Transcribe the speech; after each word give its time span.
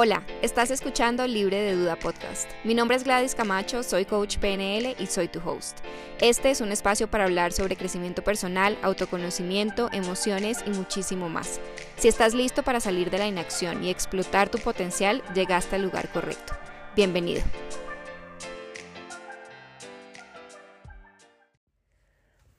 Hola, 0.00 0.22
estás 0.42 0.70
escuchando 0.70 1.26
Libre 1.26 1.60
de 1.60 1.74
Duda 1.74 1.96
Podcast. 1.96 2.48
Mi 2.62 2.72
nombre 2.72 2.96
es 2.96 3.02
Gladys 3.02 3.34
Camacho, 3.34 3.82
soy 3.82 4.04
coach 4.04 4.38
PNL 4.38 4.94
y 4.96 5.06
soy 5.08 5.26
tu 5.26 5.40
host. 5.40 5.78
Este 6.20 6.52
es 6.52 6.60
un 6.60 6.70
espacio 6.70 7.10
para 7.10 7.24
hablar 7.24 7.52
sobre 7.52 7.74
crecimiento 7.74 8.22
personal, 8.22 8.78
autoconocimiento, 8.82 9.88
emociones 9.90 10.62
y 10.64 10.70
muchísimo 10.70 11.28
más. 11.28 11.58
Si 11.96 12.06
estás 12.06 12.32
listo 12.32 12.62
para 12.62 12.78
salir 12.78 13.10
de 13.10 13.18
la 13.18 13.26
inacción 13.26 13.82
y 13.82 13.90
explotar 13.90 14.48
tu 14.48 14.58
potencial, 14.58 15.20
llegaste 15.34 15.74
al 15.74 15.82
lugar 15.82 16.12
correcto. 16.12 16.52
Bienvenido. 16.94 17.42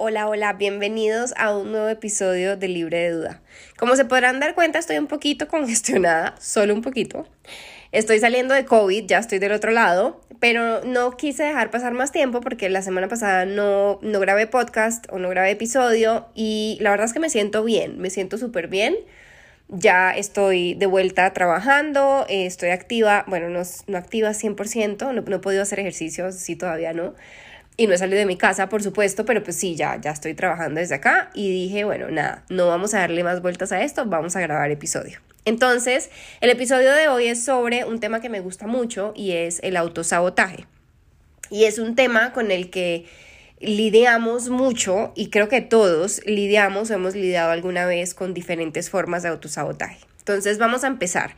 Hola, 0.02 0.30
hola, 0.30 0.54
bienvenidos 0.54 1.34
a 1.36 1.54
un 1.54 1.74
nuevo 1.74 1.90
episodio 1.90 2.56
de 2.56 2.70
Libre 2.70 3.00
de 3.00 3.12
Duda. 3.12 3.42
Como 3.78 3.98
se 3.98 4.06
podrán 4.06 4.40
dar 4.40 4.56
cuenta, 4.56 4.80
estoy 4.80 4.98
un 4.98 5.08
poquito 5.08 5.48
congestionada, 5.50 6.36
solo 6.40 6.74
un 6.74 6.82
poquito. 6.82 7.28
Estoy 7.92 8.20
saliendo 8.20 8.54
de 8.54 8.64
COVID, 8.64 9.08
ya 9.08 9.18
estoy 9.18 9.40
del 9.40 9.52
otro 9.52 9.72
lado, 9.72 10.22
pero 10.40 10.86
no 10.86 11.18
quise 11.18 11.44
dejar 11.44 11.70
pasar 11.70 11.92
más 11.92 12.14
tiempo 12.14 12.40
porque 12.40 12.70
la 12.70 12.82
semana 12.82 13.10
pasada 13.10 13.46
no, 13.46 14.00
no 14.02 14.22
grabé 14.22 14.48
podcast 14.48 15.06
o 15.10 15.20
no 15.20 15.28
grabé 15.28 15.52
episodio 15.52 16.30
y 16.34 16.78
la 16.80 16.92
verdad 16.92 17.08
es 17.08 17.12
que 17.12 17.20
me 17.20 17.30
siento 17.30 17.66
bien, 17.66 18.00
me 18.00 18.10
siento 18.10 18.38
súper 18.38 18.70
bien. 18.70 18.96
Ya 19.68 20.12
estoy 20.12 20.76
de 20.76 20.86
vuelta 20.86 21.34
trabajando, 21.34 22.26
eh, 22.30 22.46
estoy 22.46 22.70
activa, 22.70 23.26
bueno, 23.28 23.50
no, 23.50 23.64
no 23.88 23.98
activa 23.98 24.30
100%, 24.30 25.14
no, 25.14 25.22
no 25.22 25.36
he 25.36 25.40
podido 25.40 25.62
hacer 25.62 25.82
ejercicios, 25.82 26.36
sí, 26.36 26.56
todavía 26.56 26.94
no, 26.94 27.16
y 27.80 27.88
no 27.88 27.94
he 27.94 27.98
salido 27.98 28.20
de 28.20 28.26
mi 28.26 28.36
casa, 28.36 28.68
por 28.68 28.84
supuesto, 28.84 29.24
pero 29.24 29.42
pues 29.42 29.56
sí, 29.56 29.78
ya, 29.78 29.96
ya 30.02 30.12
estoy 30.12 30.34
trabajando 30.34 30.82
desde 30.82 30.96
acá 30.96 31.30
y 31.34 31.50
dije, 31.50 31.86
bueno, 31.86 32.12
nada, 32.12 32.44
no 32.50 32.68
vamos 32.68 32.94
a 32.94 33.00
darle 33.00 33.24
más 33.24 33.42
vueltas 33.42 33.72
a 33.72 33.82
esto, 33.82 34.06
vamos 34.06 34.36
a 34.36 34.42
grabar 34.42 34.70
episodio. 34.70 35.22
Entonces, 35.46 36.10
el 36.42 36.50
episodio 36.50 36.92
de 36.92 37.08
hoy 37.08 37.28
es 37.28 37.42
sobre 37.46 37.86
un 37.86 38.02
tema 38.02 38.20
que 38.20 38.28
me 38.28 38.42
gusta 38.42 38.68
mucho 38.68 39.14
y 39.16 39.32
es 39.32 39.62
el 39.64 39.78
autosabotaje. 39.78 40.66
Y 41.50 41.64
es 41.64 41.80
un 41.80 41.96
tema 41.96 42.34
con 42.34 42.52
el 42.52 42.70
que 42.70 43.06
lidiamos 43.62 44.50
mucho 44.50 45.14
y 45.16 45.30
creo 45.30 45.48
que 45.48 45.62
todos 45.62 46.22
lidiamos 46.26 46.92
o 46.92 46.96
hemos 46.96 47.16
lidiado 47.16 47.52
alguna 47.52 47.86
vez 47.86 48.14
con 48.14 48.34
diferentes 48.34 48.90
formas 48.90 49.24
de 49.24 49.30
autosabotaje. 49.30 50.00
Entonces, 50.18 50.58
vamos 50.58 50.84
a 50.84 50.88
empezar. 50.88 51.38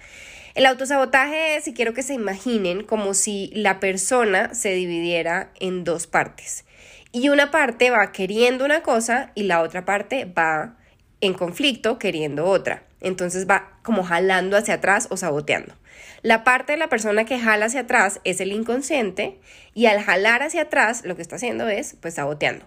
El 0.53 0.65
autosabotaje 0.65 1.55
es, 1.55 1.67
y 1.67 1.73
quiero 1.73 1.93
que 1.93 2.03
se 2.03 2.13
imaginen, 2.13 2.83
como 2.83 3.13
si 3.13 3.51
la 3.53 3.79
persona 3.79 4.53
se 4.53 4.73
dividiera 4.73 5.51
en 5.59 5.83
dos 5.83 6.07
partes. 6.07 6.65
Y 7.13 7.29
una 7.29 7.51
parte 7.51 7.89
va 7.89 8.11
queriendo 8.11 8.65
una 8.65 8.83
cosa 8.83 9.31
y 9.35 9.43
la 9.43 9.61
otra 9.61 9.85
parte 9.85 10.25
va 10.25 10.77
en 11.21 11.33
conflicto 11.33 11.99
queriendo 11.99 12.45
otra. 12.45 12.83
Entonces 12.99 13.49
va 13.49 13.79
como 13.83 14.03
jalando 14.03 14.57
hacia 14.57 14.75
atrás 14.75 15.07
o 15.09 15.17
saboteando. 15.17 15.73
La 16.21 16.43
parte 16.43 16.73
de 16.73 16.77
la 16.77 16.89
persona 16.89 17.25
que 17.25 17.39
jala 17.39 17.65
hacia 17.65 17.81
atrás 17.81 18.21
es 18.23 18.41
el 18.41 18.51
inconsciente 18.51 19.39
y 19.73 19.87
al 19.87 20.01
jalar 20.01 20.43
hacia 20.43 20.63
atrás 20.63 21.03
lo 21.03 21.15
que 21.15 21.21
está 21.21 21.37
haciendo 21.37 21.67
es 21.67 21.95
pues 21.99 22.15
saboteando. 22.15 22.65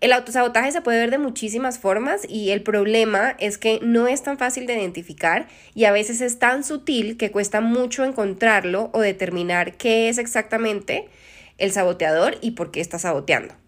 El 0.00 0.12
autosabotaje 0.12 0.72
se 0.72 0.80
puede 0.82 0.98
ver 0.98 1.10
de 1.10 1.18
muchísimas 1.18 1.78
formas 1.78 2.22
y 2.28 2.50
el 2.50 2.62
problema 2.62 3.36
es 3.38 3.58
que 3.58 3.78
no 3.82 4.08
es 4.08 4.22
tan 4.22 4.38
fácil 4.38 4.66
de 4.66 4.74
identificar 4.74 5.46
y 5.74 5.84
a 5.84 5.92
veces 5.92 6.20
es 6.20 6.38
tan 6.38 6.64
sutil 6.64 7.16
que 7.16 7.30
cuesta 7.30 7.60
mucho 7.60 8.04
encontrarlo 8.04 8.90
o 8.92 9.00
determinar 9.00 9.76
qué 9.76 10.08
es 10.08 10.18
exactamente 10.18 11.08
el 11.58 11.72
saboteador 11.72 12.36
y 12.40 12.52
por 12.52 12.70
qué 12.70 12.80
está 12.80 12.98
saboteando. 12.98 13.61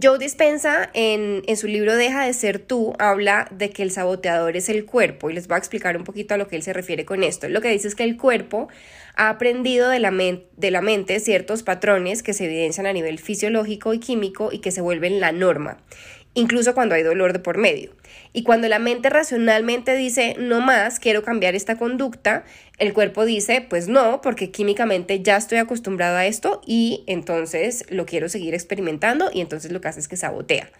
Joe 0.00 0.18
Dispensa 0.18 0.90
en, 0.94 1.42
en, 1.46 1.56
su 1.56 1.66
libro 1.66 1.96
Deja 1.96 2.24
de 2.24 2.32
ser 2.32 2.58
tú 2.58 2.94
habla 2.98 3.48
de 3.50 3.70
que 3.70 3.82
el 3.82 3.90
saboteador 3.90 4.56
es 4.56 4.68
el 4.68 4.84
cuerpo 4.84 5.30
y 5.30 5.34
les 5.34 5.48
voy 5.48 5.56
a 5.56 5.58
explicar 5.58 5.96
un 5.96 6.04
poquito 6.04 6.34
a 6.34 6.36
lo 6.36 6.48
que 6.48 6.56
él 6.56 6.62
se 6.62 6.72
refiere 6.72 7.04
con 7.04 7.22
esto. 7.22 7.48
Lo 7.48 7.60
que 7.60 7.70
dice 7.70 7.88
es 7.88 7.94
que 7.94 8.04
el 8.04 8.16
cuerpo 8.16 8.68
ha 9.16 9.28
aprendido 9.28 9.88
de 9.88 9.98
la, 9.98 10.10
de 10.10 10.70
la 10.70 10.80
mente 10.80 11.20
ciertos 11.20 11.62
patrones 11.62 12.22
que 12.22 12.32
se 12.32 12.44
evidencian 12.44 12.86
a 12.86 12.92
nivel 12.92 13.18
fisiológico 13.18 13.94
y 13.94 13.98
químico 13.98 14.50
y 14.52 14.58
que 14.58 14.70
se 14.70 14.80
vuelven 14.80 15.20
la 15.20 15.32
norma 15.32 15.78
incluso 16.34 16.74
cuando 16.74 16.94
hay 16.94 17.02
dolor 17.02 17.32
de 17.32 17.38
por 17.38 17.58
medio. 17.58 17.90
Y 18.32 18.44
cuando 18.44 18.68
la 18.68 18.78
mente 18.78 19.10
racionalmente 19.10 19.94
dice, 19.96 20.36
no 20.38 20.60
más, 20.60 21.00
quiero 21.00 21.24
cambiar 21.24 21.54
esta 21.54 21.76
conducta, 21.76 22.44
el 22.78 22.92
cuerpo 22.92 23.24
dice, 23.24 23.60
pues 23.68 23.88
no, 23.88 24.20
porque 24.20 24.50
químicamente 24.50 25.20
ya 25.20 25.36
estoy 25.36 25.58
acostumbrado 25.58 26.16
a 26.16 26.26
esto 26.26 26.60
y 26.64 27.02
entonces 27.06 27.84
lo 27.90 28.06
quiero 28.06 28.28
seguir 28.28 28.54
experimentando 28.54 29.30
y 29.32 29.40
entonces 29.40 29.72
lo 29.72 29.80
que 29.80 29.88
hace 29.88 30.00
es 30.00 30.08
que 30.08 30.16
sabotea. 30.16 30.70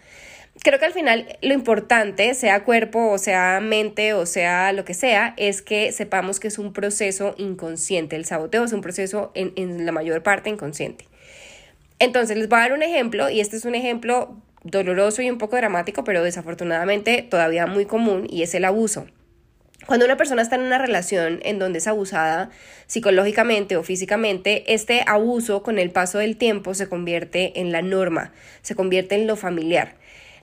Creo 0.63 0.79
que 0.79 0.85
al 0.85 0.93
final 0.93 1.37
lo 1.41 1.53
importante, 1.53 2.33
sea 2.33 2.63
cuerpo 2.63 3.09
o 3.09 3.17
sea 3.17 3.59
mente 3.61 4.13
o 4.13 4.25
sea 4.25 4.73
lo 4.73 4.83
que 4.83 4.93
sea, 4.93 5.33
es 5.37 5.61
que 5.61 5.91
sepamos 5.91 6.39
que 6.39 6.49
es 6.49 6.57
un 6.57 6.73
proceso 6.73 7.35
inconsciente. 7.37 8.15
El 8.15 8.25
saboteo 8.25 8.63
es 8.63 8.73
un 8.73 8.81
proceso 8.81 9.31
en, 9.33 9.53
en 9.55 9.85
la 9.85 9.91
mayor 9.91 10.23
parte 10.23 10.49
inconsciente. 10.49 11.05
Entonces 11.99 12.37
les 12.37 12.49
voy 12.49 12.59
a 12.59 12.61
dar 12.63 12.73
un 12.73 12.83
ejemplo 12.83 13.29
y 13.29 13.39
este 13.39 13.55
es 13.55 13.65
un 13.65 13.75
ejemplo 13.75 14.41
doloroso 14.63 15.21
y 15.21 15.29
un 15.29 15.37
poco 15.37 15.55
dramático, 15.55 16.03
pero 16.03 16.23
desafortunadamente 16.23 17.21
todavía 17.23 17.67
muy 17.67 17.85
común 17.85 18.27
y 18.29 18.43
es 18.43 18.53
el 18.53 18.65
abuso. 18.65 19.07
Cuando 19.87 20.05
una 20.05 20.15
persona 20.15 20.43
está 20.43 20.55
en 20.55 20.61
una 20.61 20.77
relación 20.77 21.39
en 21.43 21.57
donde 21.57 21.79
es 21.79 21.87
abusada 21.87 22.51
psicológicamente 22.85 23.77
o 23.77 23.83
físicamente, 23.83 24.73
este 24.73 25.03
abuso 25.07 25.63
con 25.63 25.79
el 25.79 25.89
paso 25.89 26.19
del 26.19 26.37
tiempo 26.37 26.75
se 26.75 26.87
convierte 26.87 27.59
en 27.59 27.71
la 27.71 27.81
norma, 27.81 28.31
se 28.61 28.75
convierte 28.75 29.15
en 29.15 29.25
lo 29.25 29.35
familiar. 29.35 29.95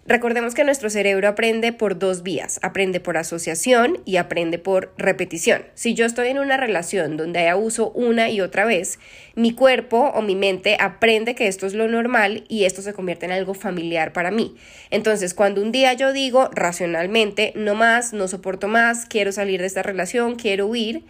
Recordemos 0.08 0.54
que 0.54 0.64
nuestro 0.64 0.88
cerebro 0.88 1.28
aprende 1.28 1.74
por 1.74 1.98
dos 1.98 2.22
vías, 2.22 2.60
aprende 2.62 2.98
por 2.98 3.18
asociación 3.18 4.00
y 4.06 4.16
aprende 4.16 4.58
por 4.58 4.94
repetición. 4.96 5.66
Si 5.74 5.92
yo 5.92 6.06
estoy 6.06 6.28
en 6.28 6.38
una 6.38 6.56
relación 6.56 7.18
donde 7.18 7.40
hay 7.40 7.48
abuso 7.48 7.90
una 7.90 8.30
y 8.30 8.40
otra 8.40 8.64
vez, 8.64 8.98
mi 9.34 9.52
cuerpo 9.52 10.10
o 10.14 10.22
mi 10.22 10.34
mente 10.34 10.78
aprende 10.80 11.34
que 11.34 11.46
esto 11.46 11.66
es 11.66 11.74
lo 11.74 11.88
normal 11.88 12.44
y 12.48 12.64
esto 12.64 12.80
se 12.80 12.94
convierte 12.94 13.26
en 13.26 13.32
algo 13.32 13.52
familiar 13.52 14.14
para 14.14 14.30
mí. 14.30 14.56
Entonces, 14.88 15.34
cuando 15.34 15.60
un 15.60 15.72
día 15.72 15.92
yo 15.92 16.14
digo 16.14 16.48
racionalmente, 16.54 17.52
no 17.54 17.74
más, 17.74 18.14
no 18.14 18.28
soporto 18.28 18.66
más, 18.66 19.04
quiero 19.04 19.30
salir 19.30 19.60
de 19.60 19.66
esta 19.66 19.82
relación, 19.82 20.36
quiero 20.36 20.68
huir, 20.68 21.02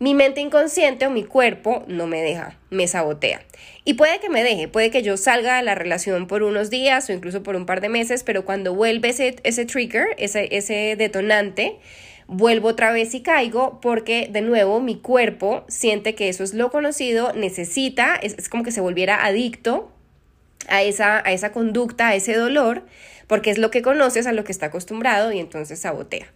mi 0.00 0.14
mente 0.14 0.40
inconsciente 0.40 1.06
o 1.06 1.10
mi 1.10 1.24
cuerpo 1.24 1.84
no 1.88 2.06
me 2.06 2.22
deja, 2.22 2.56
me 2.70 2.86
sabotea. 2.86 3.42
Y 3.84 3.94
puede 3.94 4.20
que 4.20 4.28
me 4.28 4.44
deje, 4.44 4.68
puede 4.68 4.90
que 4.90 5.02
yo 5.02 5.16
salga 5.16 5.56
de 5.56 5.62
la 5.62 5.74
relación 5.74 6.26
por 6.26 6.42
unos 6.42 6.70
días 6.70 7.08
o 7.08 7.12
incluso 7.12 7.42
por 7.42 7.56
un 7.56 7.66
par 7.66 7.80
de 7.80 7.88
meses, 7.88 8.22
pero 8.22 8.44
cuando 8.44 8.74
vuelve 8.74 9.08
ese, 9.08 9.36
ese 9.42 9.64
trigger, 9.64 10.08
ese, 10.18 10.56
ese 10.56 10.94
detonante, 10.96 11.78
vuelvo 12.28 12.68
otra 12.68 12.92
vez 12.92 13.14
y 13.14 13.22
caigo 13.22 13.80
porque 13.80 14.28
de 14.30 14.42
nuevo 14.42 14.80
mi 14.80 14.96
cuerpo 14.96 15.64
siente 15.66 16.14
que 16.14 16.28
eso 16.28 16.44
es 16.44 16.54
lo 16.54 16.70
conocido, 16.70 17.32
necesita, 17.32 18.14
es, 18.16 18.48
como 18.48 18.62
que 18.62 18.70
se 18.70 18.80
volviera 18.80 19.24
adicto 19.24 19.90
a 20.68 20.82
esa, 20.82 21.18
a 21.26 21.32
esa 21.32 21.50
conducta, 21.50 22.08
a 22.08 22.14
ese 22.14 22.34
dolor, 22.34 22.84
porque 23.26 23.50
es 23.50 23.58
lo 23.58 23.70
que 23.70 23.82
conoces, 23.82 24.26
a 24.26 24.32
lo 24.32 24.44
que 24.44 24.52
está 24.52 24.66
acostumbrado 24.66 25.32
y 25.32 25.40
entonces 25.40 25.80
sabotea. 25.80 26.32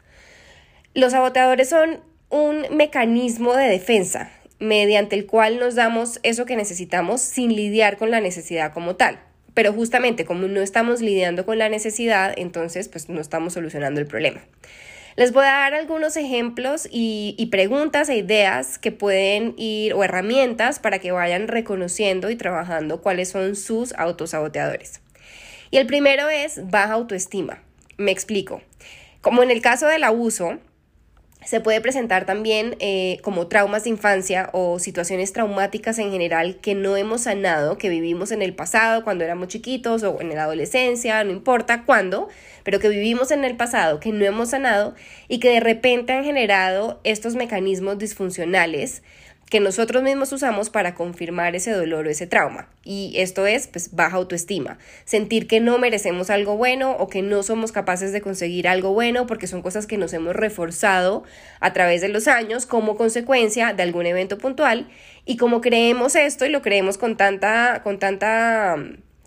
Los 0.94 1.12
saboteadores 1.12 1.68
son 1.68 2.00
un 2.32 2.66
mecanismo 2.74 3.54
de 3.54 3.68
defensa 3.68 4.32
mediante 4.58 5.14
el 5.16 5.26
cual 5.26 5.60
nos 5.60 5.74
damos 5.74 6.18
eso 6.22 6.46
que 6.46 6.56
necesitamos 6.56 7.20
sin 7.20 7.54
lidiar 7.54 7.98
con 7.98 8.10
la 8.10 8.20
necesidad 8.20 8.72
como 8.72 8.96
tal. 8.96 9.20
Pero 9.52 9.72
justamente 9.74 10.24
como 10.24 10.48
no 10.48 10.62
estamos 10.62 11.02
lidiando 11.02 11.44
con 11.44 11.58
la 11.58 11.68
necesidad, 11.68 12.32
entonces 12.36 12.88
pues 12.88 13.10
no 13.10 13.20
estamos 13.20 13.52
solucionando 13.52 14.00
el 14.00 14.06
problema. 14.06 14.40
Les 15.14 15.32
voy 15.32 15.44
a 15.44 15.48
dar 15.48 15.74
algunos 15.74 16.16
ejemplos 16.16 16.88
y, 16.90 17.34
y, 17.36 17.46
preguntas 17.46 18.08
e 18.08 18.16
ideas 18.16 18.78
que 18.78 18.92
pueden 18.92 19.52
ir 19.58 19.92
o 19.92 20.02
herramientas 20.02 20.78
para 20.78 21.00
que 21.00 21.12
vayan 21.12 21.48
reconociendo 21.48 22.30
y 22.30 22.36
trabajando 22.36 23.02
cuáles 23.02 23.28
son 23.28 23.56
sus 23.56 23.92
autosaboteadores. 23.92 25.02
Y 25.70 25.76
el 25.76 25.86
primero 25.86 26.30
es 26.30 26.70
baja 26.70 26.94
autoestima. 26.94 27.62
Me 27.98 28.10
explico. 28.10 28.62
Como 29.20 29.42
en 29.42 29.50
el 29.50 29.60
caso 29.60 29.86
del 29.86 30.04
abuso, 30.04 30.58
se 31.44 31.60
puede 31.60 31.80
presentar 31.80 32.24
también 32.24 32.76
eh, 32.78 33.18
como 33.22 33.46
traumas 33.48 33.84
de 33.84 33.90
infancia 33.90 34.50
o 34.52 34.78
situaciones 34.78 35.32
traumáticas 35.32 35.98
en 35.98 36.10
general 36.10 36.56
que 36.60 36.74
no 36.74 36.96
hemos 36.96 37.22
sanado, 37.22 37.78
que 37.78 37.88
vivimos 37.88 38.30
en 38.32 38.42
el 38.42 38.54
pasado 38.54 39.04
cuando 39.04 39.24
éramos 39.24 39.48
chiquitos 39.48 40.02
o 40.02 40.20
en 40.20 40.34
la 40.34 40.44
adolescencia, 40.44 41.22
no 41.24 41.30
importa 41.32 41.84
cuándo, 41.84 42.28
pero 42.62 42.78
que 42.78 42.88
vivimos 42.88 43.30
en 43.30 43.44
el 43.44 43.56
pasado, 43.56 44.00
que 44.00 44.12
no 44.12 44.24
hemos 44.24 44.50
sanado 44.50 44.94
y 45.28 45.40
que 45.40 45.50
de 45.50 45.60
repente 45.60 46.12
han 46.12 46.24
generado 46.24 47.00
estos 47.04 47.34
mecanismos 47.34 47.98
disfuncionales 47.98 49.02
que 49.52 49.60
nosotros 49.60 50.02
mismos 50.02 50.32
usamos 50.32 50.70
para 50.70 50.94
confirmar 50.94 51.54
ese 51.54 51.72
dolor 51.72 52.06
o 52.06 52.10
ese 52.10 52.26
trauma. 52.26 52.70
Y 52.84 53.12
esto 53.18 53.46
es 53.46 53.66
pues 53.66 53.94
baja 53.94 54.16
autoestima, 54.16 54.78
sentir 55.04 55.46
que 55.46 55.60
no 55.60 55.76
merecemos 55.76 56.30
algo 56.30 56.56
bueno 56.56 56.92
o 56.92 57.10
que 57.10 57.20
no 57.20 57.42
somos 57.42 57.70
capaces 57.70 58.12
de 58.14 58.22
conseguir 58.22 58.66
algo 58.66 58.94
bueno 58.94 59.26
porque 59.26 59.46
son 59.46 59.60
cosas 59.60 59.86
que 59.86 59.98
nos 59.98 60.14
hemos 60.14 60.34
reforzado 60.34 61.24
a 61.60 61.74
través 61.74 62.00
de 62.00 62.08
los 62.08 62.28
años 62.28 62.64
como 62.64 62.96
consecuencia 62.96 63.74
de 63.74 63.82
algún 63.82 64.06
evento 64.06 64.38
puntual 64.38 64.88
y 65.26 65.36
como 65.36 65.60
creemos 65.60 66.16
esto 66.16 66.46
y 66.46 66.48
lo 66.48 66.62
creemos 66.62 66.96
con 66.96 67.18
tanta 67.18 67.82
con 67.84 67.98
tanta 67.98 68.76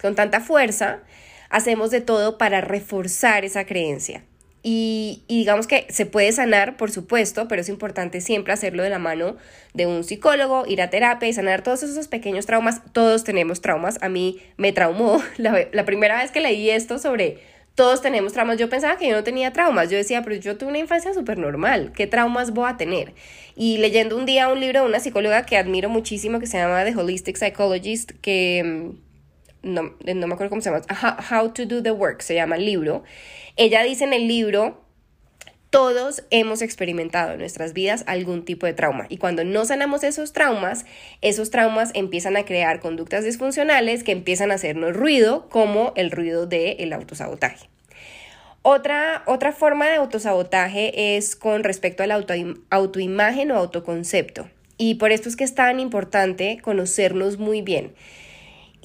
con 0.01 0.16
tanta 0.16 0.42
fuerza, 0.42 1.01
hacemos 1.51 1.92
de 1.92 2.01
todo 2.01 2.39
para 2.39 2.62
reforzar 2.62 3.45
esa 3.45 3.68
creencia. 3.68 4.24
Y, 4.68 5.22
digamos 5.28 5.68
que 5.68 5.86
se 5.90 6.08
puede 6.08 6.32
sanar, 6.32 6.76
por 6.76 6.90
supuesto, 6.90 7.48
pero 7.48 7.62
es 7.62 7.70
importante 7.70 8.20
siempre 8.20 8.52
hacerlo 8.52 8.82
de 8.82 8.90
la 8.90 8.98
mano 8.98 9.36
de 9.76 9.86
un 9.86 10.04
psicólogo, 10.04 10.66
ir 10.66 10.82
a 10.82 10.90
terapia 10.90 11.30
y 11.30 11.34
sanar 11.34 11.62
todos 11.62 11.84
esos 11.84 12.08
pequeños 12.08 12.48
traumas. 12.48 12.82
Todos 12.92 13.24
tenemos 13.24 13.62
traumas. 13.62 14.00
A 14.02 14.10
mí 14.10 14.40
me 14.58 14.72
traumó 14.72 15.22
la, 15.38 15.86
primera 15.86 16.18
vez 16.18 16.32
que 16.32 16.40
leí 16.40 16.72
esto 16.72 16.98
sobre 16.98 17.38
todos 17.76 18.02
tenemos 18.02 18.34
traumas. 18.34 18.58
Yo 18.58 18.68
pensaba 18.68 18.98
que 18.98 19.08
yo 19.08 19.16
no 19.16 19.24
tenía 19.24 19.54
traumas. 19.54 19.92
Yo 19.92 19.98
decía, 19.98 20.24
pero 20.24 20.36
yo 20.36 20.58
tuve 20.58 20.70
una 20.70 20.80
infancia 20.80 21.14
súper 21.14 21.38
normal. 21.38 21.92
¿Qué 21.96 22.08
traumas 22.08 22.52
voy 22.52 22.68
a 22.68 22.76
tener? 22.76 23.14
Y 23.56 23.78
leyendo 23.78 24.18
un 24.18 24.26
día 24.26 24.48
un 24.48 24.62
libro 24.62 24.82
de 24.82 24.88
una 24.88 25.00
psicóloga 25.00 25.46
que 25.46 25.58
admiro 25.58 25.90
muchísimo, 25.90 26.40
que 26.40 26.48
se 26.48 26.58
llama 26.58 26.84
The 26.84 26.96
Holistic 26.96 27.38
Psychologist, 27.38 28.14
que 28.20 28.64
mm, 28.66 29.05
no, 29.66 29.94
no 30.06 30.28
me 30.28 30.34
acuerdo 30.34 30.50
cómo 30.50 30.62
se 30.62 30.70
llama, 30.70 30.86
How 31.30 31.52
to 31.52 31.66
Do 31.66 31.84
the 31.84 31.92
Work, 31.92 32.22
se 32.22 32.36
llama 32.36 32.56
el 32.56 32.66
libro. 32.66 33.04
Ella 33.58 33.84
dice 33.84 34.06
en 34.06 34.14
el 34.14 34.28
libro 34.28 34.86
todos 35.76 36.24
hemos 36.30 36.62
experimentado 36.62 37.34
en 37.34 37.40
nuestras 37.40 37.74
vidas 37.74 38.06
algún 38.08 38.46
tipo 38.46 38.66
de 38.66 38.72
trauma 38.72 39.08
y 39.10 39.18
cuando 39.18 39.44
no 39.44 39.66
sanamos 39.66 40.06
esos 40.06 40.32
traumas, 40.32 40.86
esos 41.22 41.52
traumas 41.52 41.92
empiezan 41.96 42.38
a 42.38 42.46
crear 42.46 42.80
conductas 42.80 43.26
disfuncionales 43.26 44.06
que 44.06 44.14
empiezan 44.14 44.52
a 44.52 44.54
hacernos 44.54 44.96
ruido, 44.96 45.50
como 45.50 45.92
el 45.98 46.12
ruido 46.12 46.48
del 46.48 46.94
autosabotaje. 46.94 47.68
Otra, 48.62 49.24
otra 49.26 49.52
forma 49.52 49.88
de 49.88 49.96
autosabotaje 49.96 51.18
es 51.18 51.36
con 51.36 51.66
respecto 51.66 52.04
a 52.04 52.08
la 52.08 52.16
auto, 52.16 52.34
autoimagen 52.70 53.52
o 53.52 53.58
autoconcepto. 53.58 54.50
Y 54.78 54.96
por 54.96 55.12
esto 55.12 55.28
es 55.28 55.36
que 55.36 55.44
es 55.44 55.56
tan 55.56 55.82
importante 55.82 56.60
conocernos 56.62 57.38
muy 57.38 57.62
bien. 57.62 57.94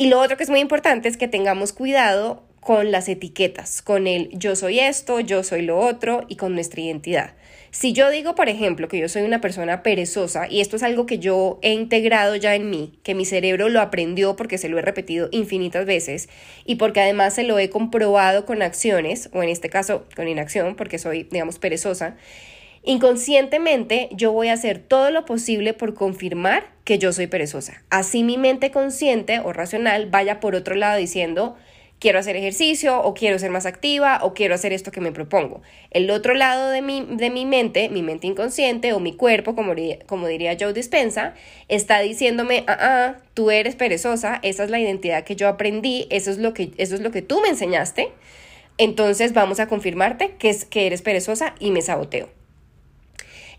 Y 0.00 0.06
lo 0.06 0.18
otro 0.18 0.38
que 0.38 0.44
es 0.44 0.48
muy 0.48 0.60
importante 0.60 1.10
es 1.10 1.18
que 1.18 1.28
tengamos 1.28 1.74
cuidado 1.74 2.42
con 2.60 2.90
las 2.90 3.06
etiquetas, 3.06 3.82
con 3.82 4.06
el 4.06 4.30
yo 4.32 4.56
soy 4.56 4.80
esto, 4.80 5.20
yo 5.20 5.42
soy 5.42 5.60
lo 5.60 5.78
otro 5.78 6.24
y 6.26 6.36
con 6.36 6.54
nuestra 6.54 6.80
identidad. 6.80 7.34
Si 7.70 7.92
yo 7.92 8.08
digo, 8.08 8.34
por 8.34 8.48
ejemplo, 8.48 8.88
que 8.88 8.98
yo 8.98 9.10
soy 9.10 9.20
una 9.20 9.42
persona 9.42 9.82
perezosa, 9.82 10.48
y 10.48 10.62
esto 10.62 10.76
es 10.76 10.84
algo 10.84 11.04
que 11.04 11.18
yo 11.18 11.58
he 11.60 11.74
integrado 11.74 12.34
ya 12.36 12.54
en 12.54 12.70
mí, 12.70 12.98
que 13.02 13.14
mi 13.14 13.26
cerebro 13.26 13.68
lo 13.68 13.82
aprendió 13.82 14.36
porque 14.36 14.56
se 14.56 14.70
lo 14.70 14.78
he 14.78 14.82
repetido 14.82 15.28
infinitas 15.32 15.84
veces 15.84 16.30
y 16.64 16.76
porque 16.76 17.02
además 17.02 17.34
se 17.34 17.42
lo 17.42 17.58
he 17.58 17.68
comprobado 17.68 18.46
con 18.46 18.62
acciones, 18.62 19.28
o 19.34 19.42
en 19.42 19.50
este 19.50 19.68
caso 19.68 20.06
con 20.16 20.28
inacción, 20.28 20.76
porque 20.76 20.98
soy, 20.98 21.24
digamos, 21.24 21.58
perezosa, 21.58 22.16
inconscientemente 22.84 24.08
yo 24.12 24.32
voy 24.32 24.48
a 24.48 24.54
hacer 24.54 24.78
todo 24.78 25.10
lo 25.10 25.26
posible 25.26 25.74
por 25.74 25.92
confirmar 25.92 26.79
que 26.90 26.98
yo 26.98 27.12
soy 27.12 27.28
perezosa. 27.28 27.84
Así 27.88 28.24
mi 28.24 28.36
mente 28.36 28.72
consciente 28.72 29.38
o 29.38 29.52
racional 29.52 30.10
vaya 30.10 30.40
por 30.40 30.56
otro 30.56 30.74
lado 30.74 30.98
diciendo, 30.98 31.56
quiero 32.00 32.18
hacer 32.18 32.34
ejercicio 32.34 33.00
o 33.00 33.14
quiero 33.14 33.38
ser 33.38 33.52
más 33.52 33.64
activa 33.64 34.18
o 34.24 34.34
quiero 34.34 34.56
hacer 34.56 34.72
esto 34.72 34.90
que 34.90 35.00
me 35.00 35.12
propongo. 35.12 35.62
El 35.92 36.10
otro 36.10 36.34
lado 36.34 36.68
de 36.68 36.82
mi, 36.82 37.06
de 37.08 37.30
mi 37.30 37.46
mente, 37.46 37.90
mi 37.90 38.02
mente 38.02 38.26
inconsciente 38.26 38.92
o 38.92 38.98
mi 38.98 39.14
cuerpo, 39.14 39.54
como, 39.54 39.72
como 40.06 40.26
diría 40.26 40.56
Joe 40.58 40.72
Dispensa, 40.72 41.34
está 41.68 42.00
diciéndome, 42.00 42.64
ah, 42.66 42.78
ah, 42.80 43.16
tú 43.34 43.52
eres 43.52 43.76
perezosa, 43.76 44.40
esa 44.42 44.64
es 44.64 44.70
la 44.70 44.80
identidad 44.80 45.22
que 45.22 45.36
yo 45.36 45.46
aprendí, 45.46 46.08
eso 46.10 46.32
es 46.32 46.38
lo 46.38 46.54
que, 46.54 46.72
eso 46.76 46.96
es 46.96 47.02
lo 47.02 47.12
que 47.12 47.22
tú 47.22 47.40
me 47.40 47.50
enseñaste, 47.50 48.08
entonces 48.78 49.32
vamos 49.32 49.60
a 49.60 49.68
confirmarte 49.68 50.32
que, 50.40 50.50
es, 50.50 50.64
que 50.64 50.88
eres 50.88 51.02
perezosa 51.02 51.54
y 51.60 51.70
me 51.70 51.82
saboteo. 51.82 52.28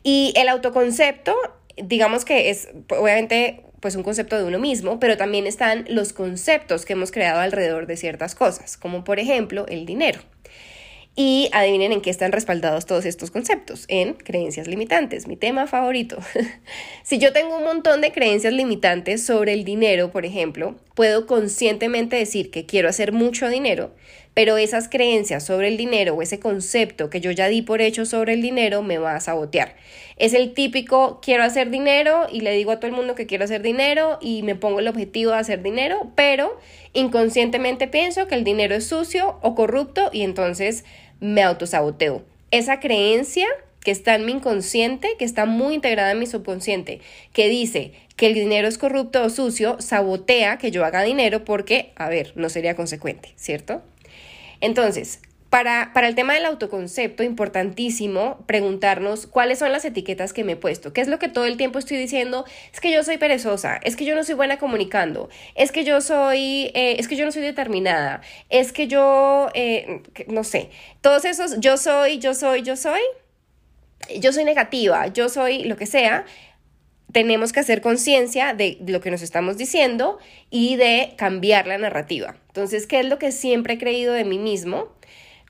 Y 0.03 0.33
el 0.35 0.49
autoconcepto, 0.49 1.35
digamos 1.77 2.25
que 2.25 2.49
es, 2.49 2.69
obviamente 2.89 3.63
pues 3.81 3.95
un 3.95 4.03
concepto 4.03 4.37
de 4.37 4.45
uno 4.45 4.59
mismo, 4.59 4.99
pero 4.99 5.17
también 5.17 5.47
están 5.47 5.85
los 5.89 6.13
conceptos 6.13 6.85
que 6.85 6.93
hemos 6.93 7.11
creado 7.11 7.39
alrededor 7.41 7.87
de 7.87 7.97
ciertas 7.97 8.35
cosas, 8.35 8.77
como 8.77 9.03
por 9.03 9.19
ejemplo 9.19 9.65
el 9.67 9.85
dinero. 9.85 10.19
Y 11.13 11.49
adivinen 11.51 11.91
en 11.91 12.01
qué 12.01 12.09
están 12.09 12.31
respaldados 12.31 12.85
todos 12.85 13.05
estos 13.05 13.31
conceptos, 13.31 13.83
en 13.89 14.13
creencias 14.13 14.67
limitantes, 14.67 15.27
mi 15.27 15.35
tema 15.35 15.67
favorito. 15.67 16.19
si 17.03 17.17
yo 17.17 17.33
tengo 17.33 17.57
un 17.57 17.65
montón 17.65 17.99
de 17.99 18.13
creencias 18.13 18.53
limitantes 18.53 19.25
sobre 19.25 19.51
el 19.51 19.65
dinero, 19.65 20.11
por 20.11 20.25
ejemplo, 20.25 20.77
puedo 20.95 21.25
conscientemente 21.25 22.15
decir 22.15 22.49
que 22.49 22.65
quiero 22.65 22.87
hacer 22.87 23.11
mucho 23.11 23.49
dinero, 23.49 23.93
pero 24.33 24.57
esas 24.57 24.87
creencias 24.87 25.45
sobre 25.45 25.67
el 25.67 25.77
dinero 25.77 26.15
o 26.15 26.21
ese 26.21 26.39
concepto 26.39 27.09
que 27.09 27.19
yo 27.19 27.31
ya 27.31 27.47
di 27.47 27.61
por 27.61 27.81
hecho 27.81 28.05
sobre 28.05 28.33
el 28.33 28.41
dinero 28.41 28.81
me 28.81 28.97
va 28.97 29.15
a 29.15 29.19
sabotear. 29.19 29.75
Es 30.17 30.33
el 30.33 30.53
típico 30.53 31.19
quiero 31.21 31.43
hacer 31.43 31.69
dinero 31.69 32.27
y 32.31 32.41
le 32.41 32.53
digo 32.53 32.71
a 32.71 32.79
todo 32.79 32.87
el 32.87 32.95
mundo 32.95 33.15
que 33.15 33.25
quiero 33.25 33.43
hacer 33.43 33.61
dinero 33.61 34.19
y 34.21 34.43
me 34.43 34.55
pongo 34.55 34.79
el 34.79 34.87
objetivo 34.87 35.31
de 35.31 35.39
hacer 35.39 35.61
dinero, 35.61 36.11
pero 36.15 36.59
inconscientemente 36.93 37.87
pienso 37.87 38.27
que 38.27 38.35
el 38.35 38.43
dinero 38.43 38.75
es 38.75 38.85
sucio 38.85 39.37
o 39.41 39.55
corrupto 39.55 40.09
y 40.13 40.21
entonces 40.21 40.85
me 41.19 41.43
autosaboteo. 41.43 42.23
Esa 42.51 42.79
creencia 42.79 43.47
que 43.83 43.91
está 43.91 44.15
en 44.15 44.25
mi 44.25 44.33
inconsciente, 44.33 45.09
que 45.17 45.25
está 45.25 45.45
muy 45.45 45.73
integrada 45.73 46.11
en 46.11 46.19
mi 46.19 46.27
subconsciente, 46.27 47.01
que 47.33 47.49
dice 47.49 47.93
que 48.15 48.27
el 48.27 48.35
dinero 48.35 48.67
es 48.67 48.77
corrupto 48.77 49.23
o 49.23 49.29
sucio, 49.29 49.77
sabotea 49.79 50.57
que 50.57 50.69
yo 50.69 50.85
haga 50.85 51.01
dinero 51.01 51.43
porque, 51.43 51.91
a 51.95 52.07
ver, 52.07 52.33
no 52.35 52.49
sería 52.49 52.75
consecuente, 52.75 53.33
¿cierto? 53.35 53.81
Entonces, 54.61 55.19
para, 55.51 55.91
para, 55.93 56.07
el 56.07 56.15
tema 56.15 56.33
del 56.33 56.45
autoconcepto, 56.45 57.23
importantísimo 57.23 58.37
preguntarnos 58.47 59.27
cuáles 59.27 59.59
son 59.59 59.73
las 59.73 59.83
etiquetas 59.83 60.31
que 60.31 60.45
me 60.45 60.53
he 60.53 60.55
puesto. 60.55 60.93
¿Qué 60.93 61.01
es 61.01 61.09
lo 61.09 61.19
que 61.19 61.27
todo 61.27 61.43
el 61.43 61.57
tiempo 61.57 61.77
estoy 61.77 61.97
diciendo? 61.97 62.45
Es 62.71 62.79
que 62.79 62.89
yo 62.89 63.03
soy 63.03 63.17
perezosa, 63.17 63.77
es 63.83 63.97
que 63.97 64.05
yo 64.05 64.15
no 64.15 64.23
soy 64.23 64.35
buena 64.35 64.57
comunicando, 64.59 65.29
es 65.55 65.73
que 65.73 65.83
yo 65.83 65.99
soy, 65.99 66.71
eh, 66.73 66.95
es 66.99 67.09
que 67.09 67.17
yo 67.17 67.25
no 67.25 67.33
soy 67.33 67.41
determinada, 67.41 68.21
es 68.49 68.71
que 68.71 68.87
yo, 68.87 69.49
eh, 69.53 70.03
no 70.27 70.45
sé, 70.45 70.69
todos 71.01 71.25
esos, 71.25 71.59
yo 71.59 71.75
soy, 71.75 72.19
yo 72.19 72.33
soy, 72.33 72.61
yo 72.61 72.77
soy, 72.77 73.01
yo 74.21 74.31
soy 74.31 74.45
negativa, 74.45 75.07
yo 75.07 75.27
soy 75.27 75.65
lo 75.65 75.75
que 75.75 75.85
sea, 75.85 76.23
tenemos 77.11 77.53
que 77.53 77.59
hacer 77.59 77.81
conciencia 77.81 78.53
de 78.53 78.77
lo 78.85 79.01
que 79.01 79.11
nos 79.11 79.21
estamos 79.21 79.57
diciendo 79.57 80.17
y 80.49 80.75
de 80.75 81.13
cambiar 81.17 81.67
la 81.67 81.77
narrativa. 81.77 82.35
Entonces, 82.47 82.87
¿qué 82.87 82.99
es 82.99 83.05
lo 83.05 83.19
que 83.19 83.31
siempre 83.31 83.75
he 83.75 83.77
creído 83.77 84.13
de 84.13 84.25
mí 84.25 84.39
mismo? 84.39 84.89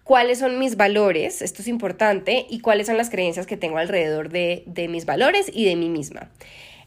¿Cuáles 0.04 0.40
son 0.40 0.60
mis 0.60 0.76
valores? 0.78 1.42
Esto 1.42 1.62
es 1.62 1.68
importante. 1.68 2.46
Y 2.50 2.60
cuáles 2.60 2.88
son 2.88 2.98
las 2.98 3.10
creencias 3.10 3.46
que 3.46 3.58
tengo 3.58 3.78
alrededor 3.78 4.30
de, 4.30 4.64
de 4.66 4.88
mis 4.88 5.06
valores 5.06 5.50
y 5.54 5.66
de 5.66 5.76
mí 5.76 5.90
misma. 5.90 6.32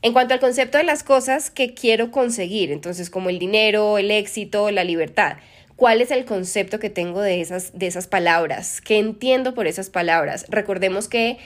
En 0.03 0.13
cuanto 0.13 0.35
al 0.35 0.41
concepto 0.41 0.79
de 0.79 0.85
las 0.85 1.03
cosas 1.03 1.51
que 1.51 1.73
quiero 1.73 2.11
conseguir, 2.11 2.71
entonces 2.71 3.09
como 3.09 3.31
el 3.31 3.39
dinero, 3.39 3.97
el 3.97 4.11
éxito, 4.11 4.71
la 4.71 4.85
libertad, 4.85 5.37
¿Cuál 5.77 6.01
es 6.01 6.13
el 6.13 6.25
concepto 6.25 6.79
que 6.79 6.89
tengo 6.89 7.21
de 7.21 7.41
esas, 7.41 7.77
de 7.77 7.89
esas 7.89 8.07
palabras? 8.07 8.81
¿Qué 8.81 8.99
entiendo 8.99 9.55
por 9.55 9.67
esas 9.67 9.91
palabras? 9.91 10.47
Recordemos 10.49 11.09
que 11.09 11.39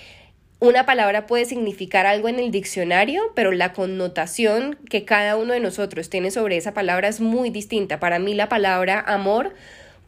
una 0.61 0.87
palabra 0.87 1.27
puede 1.27 1.45
significar 1.45 2.07
algo 2.07 2.29
en 2.29 2.41
el 2.41 2.51
diccionario, 2.51 3.23
pero 3.37 3.53
la 3.53 3.73
connotación 3.73 4.77
que 4.91 5.05
cada 5.05 5.37
uno 5.37 5.53
de 5.53 5.61
nosotros 5.61 6.11
tiene 6.11 6.33
sobre 6.33 6.57
esa 6.57 6.75
palabra 6.75 7.07
es 7.07 7.21
muy 7.21 7.51
distinta. 7.51 8.01
Para 8.01 8.19
mí 8.19 8.35
la 8.35 8.49
palabra 8.49 8.99
amor 9.01 9.55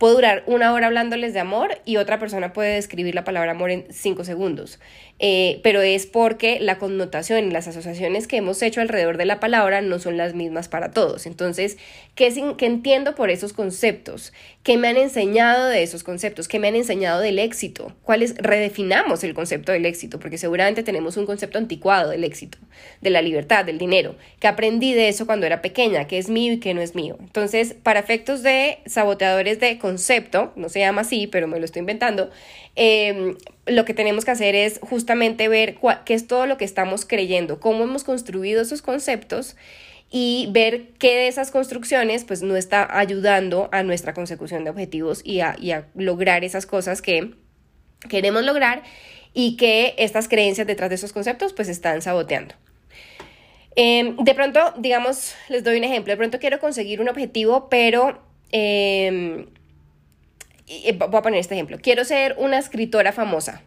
puede 0.00 0.14
durar 0.14 0.44
una 0.46 0.72
hora 0.72 0.86
hablándoles 0.86 1.34
de 1.34 1.40
amor 1.40 1.78
y 1.84 1.98
otra 1.98 2.18
persona 2.18 2.54
puede 2.54 2.76
describir 2.76 3.14
la 3.14 3.22
palabra 3.22 3.50
amor 3.50 3.70
en 3.70 3.84
cinco 3.90 4.24
segundos. 4.24 4.80
Eh, 5.22 5.60
pero 5.62 5.82
es 5.82 6.06
porque 6.06 6.58
la 6.58 6.78
connotación 6.78 7.44
y 7.44 7.50
las 7.50 7.68
asociaciones 7.68 8.26
que 8.26 8.38
hemos 8.38 8.62
hecho 8.62 8.80
alrededor 8.80 9.18
de 9.18 9.26
la 9.26 9.38
palabra 9.38 9.82
no 9.82 9.98
son 9.98 10.16
las 10.16 10.32
mismas 10.32 10.68
para 10.68 10.92
todos. 10.92 11.26
Entonces, 11.26 11.76
¿qué, 12.14 12.32
qué 12.56 12.64
entiendo 12.64 13.14
por 13.14 13.28
esos 13.28 13.52
conceptos? 13.52 14.32
¿Qué 14.62 14.78
me 14.78 14.88
han 14.88 14.96
enseñado 14.96 15.68
de 15.68 15.82
esos 15.82 16.02
conceptos? 16.02 16.48
¿Qué 16.48 16.58
me 16.58 16.68
han 16.68 16.76
enseñado 16.76 17.20
del 17.20 17.38
éxito? 17.38 17.92
¿Cuáles 18.02 18.34
redefinamos 18.38 19.22
el 19.22 19.34
concepto 19.34 19.72
del 19.72 19.84
éxito? 19.84 20.18
Porque 20.18 20.38
seguramente 20.38 20.82
tenemos 20.82 21.18
un 21.18 21.26
concepto 21.26 21.58
anticuado 21.58 22.10
del 22.10 22.24
éxito, 22.24 22.56
de 23.02 23.10
la 23.10 23.20
libertad, 23.20 23.66
del 23.66 23.76
dinero, 23.76 24.16
que 24.38 24.48
aprendí 24.48 24.94
de 24.94 25.08
eso 25.08 25.26
cuando 25.26 25.44
era 25.44 25.60
pequeña, 25.60 26.06
que 26.06 26.16
es 26.16 26.30
mío 26.30 26.54
y 26.54 26.60
que 26.60 26.72
no 26.72 26.80
es 26.80 26.94
mío. 26.94 27.18
Entonces, 27.20 27.74
para 27.82 28.00
efectos 28.00 28.42
de 28.42 28.78
saboteadores 28.86 29.60
de 29.60 29.78
concepto, 29.90 30.52
no 30.54 30.68
se 30.68 30.78
llama 30.78 31.00
así, 31.00 31.26
pero 31.26 31.48
me 31.48 31.58
lo 31.58 31.64
estoy 31.64 31.80
inventando, 31.80 32.30
eh, 32.76 33.36
lo 33.66 33.84
que 33.84 33.94
tenemos 33.94 34.24
que 34.24 34.30
hacer 34.30 34.54
es 34.54 34.78
justamente 34.80 35.48
ver 35.48 35.78
qué 36.04 36.14
es 36.14 36.26
todo 36.26 36.46
lo 36.46 36.56
que 36.56 36.64
estamos 36.64 37.04
creyendo, 37.04 37.58
cómo 37.58 37.84
hemos 37.84 38.04
construido 38.04 38.62
esos 38.62 38.82
conceptos 38.82 39.56
y 40.10 40.48
ver 40.50 40.88
qué 40.98 41.16
de 41.16 41.28
esas 41.28 41.50
construcciones 41.50 42.24
pues 42.24 42.42
no 42.42 42.56
está 42.56 42.86
ayudando 42.98 43.68
a 43.72 43.82
nuestra 43.82 44.14
consecución 44.14 44.64
de 44.64 44.70
objetivos 44.70 45.22
y 45.24 45.40
a, 45.40 45.56
lograr 45.94 46.44
esas 46.44 46.66
cosas 46.66 47.02
que 47.02 47.34
queremos 48.08 48.44
lograr 48.44 48.82
y 49.34 49.56
que 49.56 49.94
estas 49.98 50.28
creencias 50.28 50.66
detrás 50.66 50.88
de 50.88 50.96
esos 50.96 51.12
conceptos 51.12 51.52
pues 51.52 51.68
están 51.68 52.02
saboteando. 52.02 52.54
Em, 53.76 54.16
de 54.16 54.34
pronto, 54.34 54.60
digamos, 54.78 55.34
les 55.48 55.62
doy 55.62 55.78
un 55.78 55.84
ejemplo, 55.84 56.12
de 56.12 56.16
pronto 56.16 56.38
quiero 56.38 56.58
conseguir 56.58 57.00
un 57.00 57.08
objetivo, 57.08 57.68
pero 57.68 58.20
em, 58.50 59.46
voy 60.98 61.18
a 61.18 61.22
poner 61.22 61.40
este 61.40 61.54
ejemplo, 61.54 61.78
quiero 61.80 62.04
ser 62.04 62.36
una 62.38 62.58
escritora 62.58 63.12
famosa, 63.12 63.62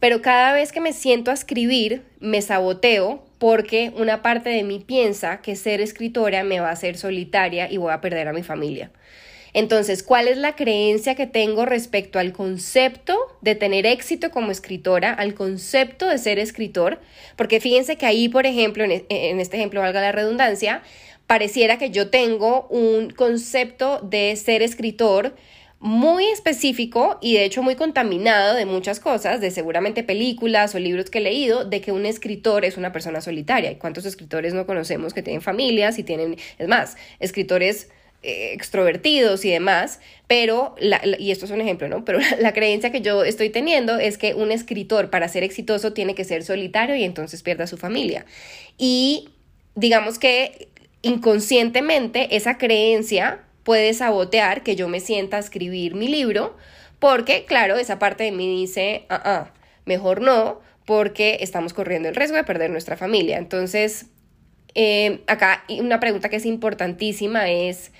pero 0.00 0.22
cada 0.22 0.52
vez 0.52 0.72
que 0.72 0.80
me 0.80 0.92
siento 0.92 1.30
a 1.30 1.34
escribir 1.34 2.02
me 2.20 2.40
saboteo 2.40 3.24
porque 3.38 3.92
una 3.96 4.22
parte 4.22 4.50
de 4.50 4.64
mí 4.64 4.82
piensa 4.84 5.40
que 5.40 5.56
ser 5.56 5.80
escritora 5.80 6.44
me 6.44 6.60
va 6.60 6.68
a 6.68 6.72
hacer 6.72 6.96
solitaria 6.96 7.70
y 7.70 7.76
voy 7.76 7.92
a 7.92 8.00
perder 8.00 8.28
a 8.28 8.32
mi 8.32 8.42
familia. 8.42 8.90
Entonces, 9.54 10.02
¿cuál 10.02 10.28
es 10.28 10.36
la 10.36 10.56
creencia 10.56 11.14
que 11.14 11.26
tengo 11.26 11.64
respecto 11.64 12.18
al 12.18 12.32
concepto 12.32 13.16
de 13.40 13.54
tener 13.54 13.86
éxito 13.86 14.30
como 14.30 14.50
escritora, 14.50 15.12
al 15.12 15.34
concepto 15.34 16.06
de 16.06 16.18
ser 16.18 16.38
escritor? 16.38 17.00
Porque 17.34 17.58
fíjense 17.58 17.96
que 17.96 18.06
ahí, 18.06 18.28
por 18.28 18.46
ejemplo, 18.46 18.84
en, 18.84 19.04
en 19.08 19.40
este 19.40 19.56
ejemplo, 19.56 19.80
valga 19.80 20.00
la 20.00 20.12
redundancia, 20.12 20.82
pareciera 21.26 21.78
que 21.78 21.90
yo 21.90 22.10
tengo 22.10 22.66
un 22.68 23.10
concepto 23.10 24.00
de 24.02 24.36
ser 24.36 24.62
escritor 24.62 25.34
muy 25.80 26.26
específico 26.26 27.18
y 27.20 27.34
de 27.34 27.44
hecho 27.44 27.62
muy 27.62 27.76
contaminado 27.76 28.56
de 28.56 28.66
muchas 28.66 28.98
cosas, 28.98 29.40
de 29.40 29.50
seguramente 29.50 30.02
películas 30.02 30.74
o 30.74 30.78
libros 30.78 31.08
que 31.10 31.18
he 31.18 31.22
leído, 31.22 31.64
de 31.64 31.80
que 31.80 31.92
un 31.92 32.04
escritor 32.04 32.64
es 32.64 32.76
una 32.76 32.92
persona 32.92 33.20
solitaria. 33.20 33.70
¿Y 33.70 33.76
cuántos 33.76 34.04
escritores 34.04 34.54
no 34.54 34.66
conocemos 34.66 35.14
que 35.14 35.22
tienen 35.22 35.42
familias 35.42 35.98
y 35.98 36.02
tienen, 36.02 36.36
es 36.58 36.68
más, 36.68 36.96
escritores 37.20 37.90
eh, 38.24 38.52
extrovertidos 38.52 39.44
y 39.44 39.50
demás, 39.50 40.00
pero, 40.26 40.74
y 41.20 41.30
esto 41.30 41.44
es 41.44 41.52
un 41.52 41.60
ejemplo, 41.60 41.86
¿no? 41.86 42.04
Pero 42.04 42.18
la 42.40 42.52
creencia 42.52 42.90
que 42.90 43.00
yo 43.00 43.22
estoy 43.22 43.48
teniendo 43.48 43.96
es 44.00 44.18
que 44.18 44.34
un 44.34 44.50
escritor 44.50 45.08
para 45.08 45.28
ser 45.28 45.44
exitoso 45.44 45.92
tiene 45.92 46.16
que 46.16 46.24
ser 46.24 46.42
solitario 46.42 46.96
y 46.96 47.04
entonces 47.04 47.44
pierda 47.44 47.68
su 47.68 47.76
familia. 47.76 48.26
Y 48.76 49.28
digamos 49.76 50.18
que 50.18 50.66
inconscientemente 51.02 52.34
esa 52.34 52.58
creencia 52.58 53.44
puede 53.68 53.92
sabotear 53.92 54.62
que 54.62 54.76
yo 54.76 54.88
me 54.88 54.98
sienta 54.98 55.36
a 55.36 55.40
escribir 55.40 55.94
mi 55.94 56.08
libro, 56.08 56.56
porque 56.98 57.44
claro, 57.44 57.76
esa 57.76 57.98
parte 57.98 58.24
de 58.24 58.32
mí 58.32 58.48
dice, 58.48 59.04
ah, 59.10 59.20
ah, 59.22 59.52
mejor 59.84 60.22
no, 60.22 60.62
porque 60.86 61.36
estamos 61.42 61.74
corriendo 61.74 62.08
el 62.08 62.14
riesgo 62.14 62.38
de 62.38 62.44
perder 62.44 62.70
nuestra 62.70 62.96
familia. 62.96 63.36
Entonces, 63.36 64.06
eh, 64.74 65.20
acá 65.26 65.64
una 65.68 66.00
pregunta 66.00 66.30
que 66.30 66.36
es 66.36 66.46
importantísima 66.46 67.50
es, 67.50 67.92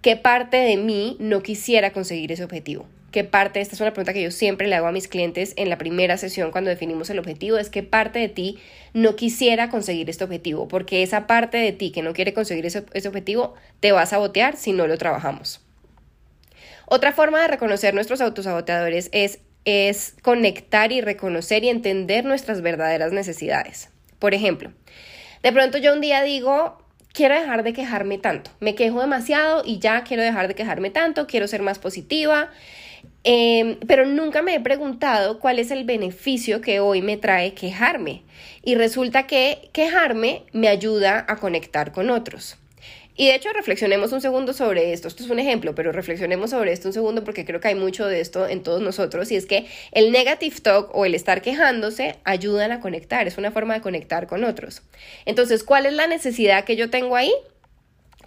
¿qué 0.00 0.16
parte 0.16 0.56
de 0.56 0.78
mí 0.78 1.18
no 1.20 1.42
quisiera 1.42 1.92
conseguir 1.92 2.32
ese 2.32 2.44
objetivo? 2.44 2.86
Qué 3.14 3.22
parte, 3.22 3.60
esta 3.60 3.76
es 3.76 3.80
una 3.80 3.92
pregunta 3.92 4.12
que 4.12 4.24
yo 4.24 4.32
siempre 4.32 4.66
le 4.66 4.74
hago 4.74 4.88
a 4.88 4.92
mis 4.92 5.06
clientes 5.06 5.52
en 5.54 5.70
la 5.70 5.78
primera 5.78 6.18
sesión 6.18 6.50
cuando 6.50 6.70
definimos 6.70 7.10
el 7.10 7.20
objetivo, 7.20 7.58
es 7.58 7.70
qué 7.70 7.84
parte 7.84 8.18
de 8.18 8.28
ti 8.28 8.58
no 8.92 9.14
quisiera 9.14 9.70
conseguir 9.70 10.10
este 10.10 10.24
objetivo, 10.24 10.66
porque 10.66 11.04
esa 11.04 11.28
parte 11.28 11.58
de 11.58 11.70
ti 11.70 11.92
que 11.92 12.02
no 12.02 12.12
quiere 12.12 12.34
conseguir 12.34 12.66
ese, 12.66 12.80
objetivo 13.06 13.54
te 13.78 13.92
va 13.92 14.02
a 14.02 14.06
sabotear 14.06 14.56
si 14.56 14.72
no 14.72 14.88
lo 14.88 14.98
trabajamos. 14.98 15.60
Otra 16.86 17.12
forma 17.12 17.40
de 17.40 17.46
reconocer 17.46 17.94
nuestros 17.94 18.20
autosaboteadores 18.20 19.10
es, 19.12 19.38
es 19.64 20.16
conectar 20.22 20.90
y 20.90 21.00
reconocer 21.00 21.62
y 21.62 21.68
entender 21.68 22.24
nuestras 22.24 22.62
verdaderas 22.62 23.12
necesidades. 23.12 23.90
Por 24.18 24.34
ejemplo, 24.34 24.72
de 25.44 25.52
pronto 25.52 25.78
yo 25.78 25.92
un 25.92 26.00
día 26.00 26.24
digo, 26.24 26.78
quiero 27.12 27.38
dejar 27.38 27.62
de 27.62 27.74
quejarme 27.74 28.18
tanto, 28.18 28.50
me 28.58 28.74
quejo 28.74 29.00
demasiado 29.00 29.62
y 29.64 29.78
ya 29.78 30.02
quiero 30.02 30.24
dejar 30.24 30.48
de 30.48 30.56
quejarme 30.56 30.90
tanto, 30.90 31.28
quiero 31.28 31.46
ser 31.46 31.62
más 31.62 31.78
positiva, 31.78 32.50
Em, 33.24 33.78
pero 33.86 34.04
nunca 34.04 34.42
me 34.42 34.54
he 34.54 34.60
preguntado 34.60 35.40
cuál 35.40 35.58
es 35.58 35.70
el 35.70 35.84
beneficio 35.84 36.60
que 36.60 36.80
hoy 36.80 37.00
me 37.00 37.16
trae 37.16 37.54
quejarme. 37.54 38.22
Y 38.62 38.74
resulta 38.74 39.26
que 39.26 39.70
quejarme 39.72 40.42
me 40.52 40.68
ayuda 40.68 41.24
a 41.26 41.36
conectar 41.36 41.92
con 41.92 42.10
otros. 42.10 42.58
Y 43.16 43.28
de 43.28 43.36
hecho, 43.36 43.52
reflexionemos 43.52 44.12
un 44.12 44.20
segundo 44.20 44.52
sobre 44.52 44.92
esto. 44.92 45.06
Esto 45.06 45.22
es 45.22 45.30
un 45.30 45.38
ejemplo, 45.38 45.74
pero 45.74 45.92
reflexionemos 45.92 46.50
sobre 46.50 46.72
esto 46.72 46.88
un 46.88 46.92
segundo 46.92 47.22
porque 47.22 47.44
creo 47.44 47.60
que 47.60 47.68
hay 47.68 47.76
mucho 47.76 48.06
de 48.06 48.20
esto 48.20 48.46
en 48.48 48.62
todos 48.62 48.82
nosotros. 48.82 49.30
Y 49.30 49.36
es 49.36 49.46
que 49.46 49.66
el 49.92 50.10
negative 50.10 50.56
talk 50.60 50.90
o 50.94 51.04
el 51.04 51.14
estar 51.14 51.40
quejándose 51.40 52.16
ayudan 52.24 52.72
a 52.72 52.80
conectar. 52.80 53.26
Es 53.28 53.38
una 53.38 53.52
forma 53.52 53.74
de 53.74 53.80
conectar 53.80 54.26
con 54.26 54.42
otros. 54.42 54.82
Entonces, 55.26 55.62
¿cuál 55.62 55.86
es 55.86 55.92
la 55.92 56.08
necesidad 56.08 56.64
que 56.64 56.74
yo 56.76 56.90
tengo 56.90 57.14
ahí? 57.14 57.32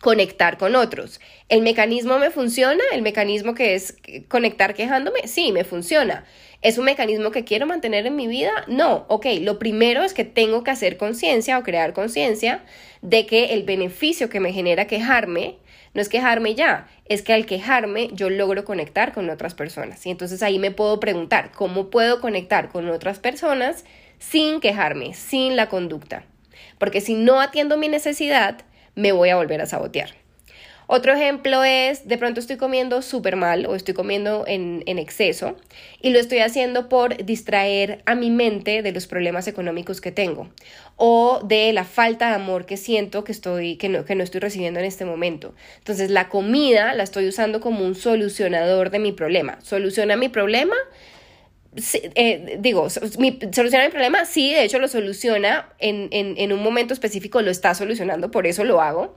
Conectar 0.01 0.58
con 0.58 0.75
otros. 0.75 1.20
¿El 1.50 1.62
mecanismo 1.62 2.20
me 2.20 2.30
funciona? 2.30 2.84
¿El 2.92 3.01
mecanismo 3.01 3.56
que 3.56 3.75
es 3.75 3.98
conectar 4.27 4.74
quejándome? 4.74 5.27
Sí, 5.27 5.51
me 5.51 5.63
funciona. 5.63 6.25
¿Es 6.62 6.77
un 6.77 6.86
mecanismo 6.86 7.32
que 7.32 7.44
quiero 7.44 7.66
mantener 7.66 8.06
en 8.08 8.16
mi 8.16 8.27
vida? 8.27 8.51
No. 8.68 9.06
Ok, 9.10 9.27
lo 9.42 9.60
primero 9.60 10.04
es 10.04 10.13
que 10.13 10.25
tengo 10.25 10.63
que 10.63 10.72
hacer 10.72 10.98
conciencia 10.98 11.58
o 11.58 11.63
crear 11.63 11.94
conciencia 11.94 12.63
de 13.01 13.25
que 13.25 13.54
el 13.54 13.63
beneficio 13.63 14.30
que 14.30 14.39
me 14.39 14.54
genera 14.54 14.88
quejarme 14.88 15.58
no 15.94 16.01
es 16.01 16.10
quejarme 16.10 16.54
ya, 16.54 16.88
es 17.06 17.24
que 17.24 17.34
al 17.34 17.48
quejarme 17.48 18.10
yo 18.13 18.30
logro 18.30 18.66
conectar 18.66 19.13
con 19.13 19.30
otras 19.32 19.56
personas. 19.56 20.06
Y 20.06 20.12
entonces 20.12 20.44
ahí 20.44 20.60
me 20.60 20.70
puedo 20.70 21.00
preguntar, 21.00 21.51
¿cómo 21.51 21.89
puedo 21.89 22.22
conectar 22.22 22.70
con 22.70 22.88
otras 22.89 23.18
personas 23.18 23.84
sin 24.20 24.60
quejarme, 24.60 25.16
sin 25.16 25.56
la 25.56 25.70
conducta? 25.70 26.24
Porque 26.77 27.01
si 27.01 27.16
no 27.16 27.42
atiendo 27.42 27.77
mi 27.77 27.88
necesidad, 27.88 28.63
me 28.98 29.13
voy 29.13 29.30
a 29.30 29.38
volver 29.38 29.62
a 29.62 29.66
sabotear. 29.66 30.10
Otro 30.89 31.13
ejemplo 31.13 31.66
es, 31.66 32.08
de 32.08 32.18
pronto 32.18 32.39
estoy 32.39 32.56
comiendo 32.56 33.01
súper 33.01 33.36
mal 33.36 33.66
o 33.66 33.75
estoy 33.75 33.94
comiendo 33.94 34.46
en, 34.48 34.82
exceso 34.88 35.58
y 36.01 36.12
lo 36.12 36.20
estoy 36.20 36.39
haciendo 36.39 36.88
por 36.88 37.25
distraer 37.25 38.01
a 38.06 38.16
mi 38.16 38.32
mente 38.32 38.82
de 38.82 38.94
los 38.94 39.06
problemas 39.06 39.50
económicos 39.50 40.00
que 40.00 40.13
tengo 40.13 40.50
o 40.96 41.42
de 41.44 41.74
la 41.74 41.84
falta 41.84 42.30
de 42.30 42.36
amor 42.36 42.66
que 42.66 42.77
siento 42.77 43.25
que, 43.25 43.34
estoy, 43.34 43.75
que, 43.75 43.89
no, 43.89 44.06
que 44.06 44.16
no 44.16 44.24
estoy 44.24 44.39
recibiendo 44.39 44.80
en 44.80 44.86
este 44.86 45.04
momento. 45.04 45.54
Entonces 45.80 46.10
la 46.10 46.30
comida 46.30 46.94
la 46.94 47.04
estoy 47.04 47.27
usando 47.27 47.60
como 47.60 47.84
un 47.84 47.94
solucionador 47.94 48.89
de 48.89 49.00
mi 49.00 49.12
problema. 49.12 49.60
¿Soluciona 49.62 50.16
mi 50.16 50.30
problema? 50.30 50.75
Eh, 52.16 52.58
digo, 52.60 52.90
¿soluciona 52.90 53.86
mi 53.86 53.92
problema? 53.92 54.26
Sí, 54.26 54.52
de 54.52 54.64
hecho 54.64 54.80
lo 54.80 54.88
soluciona 54.88 55.70
en, 55.80 56.10
en, 56.12 56.52
un 56.52 56.64
momento 56.64 56.94
específico, 56.94 57.42
lo 57.42 57.52
está 57.52 57.76
solucionando, 57.76 58.32
por 58.32 58.48
eso 58.48 58.64
lo 58.64 58.82
hago. 58.82 59.16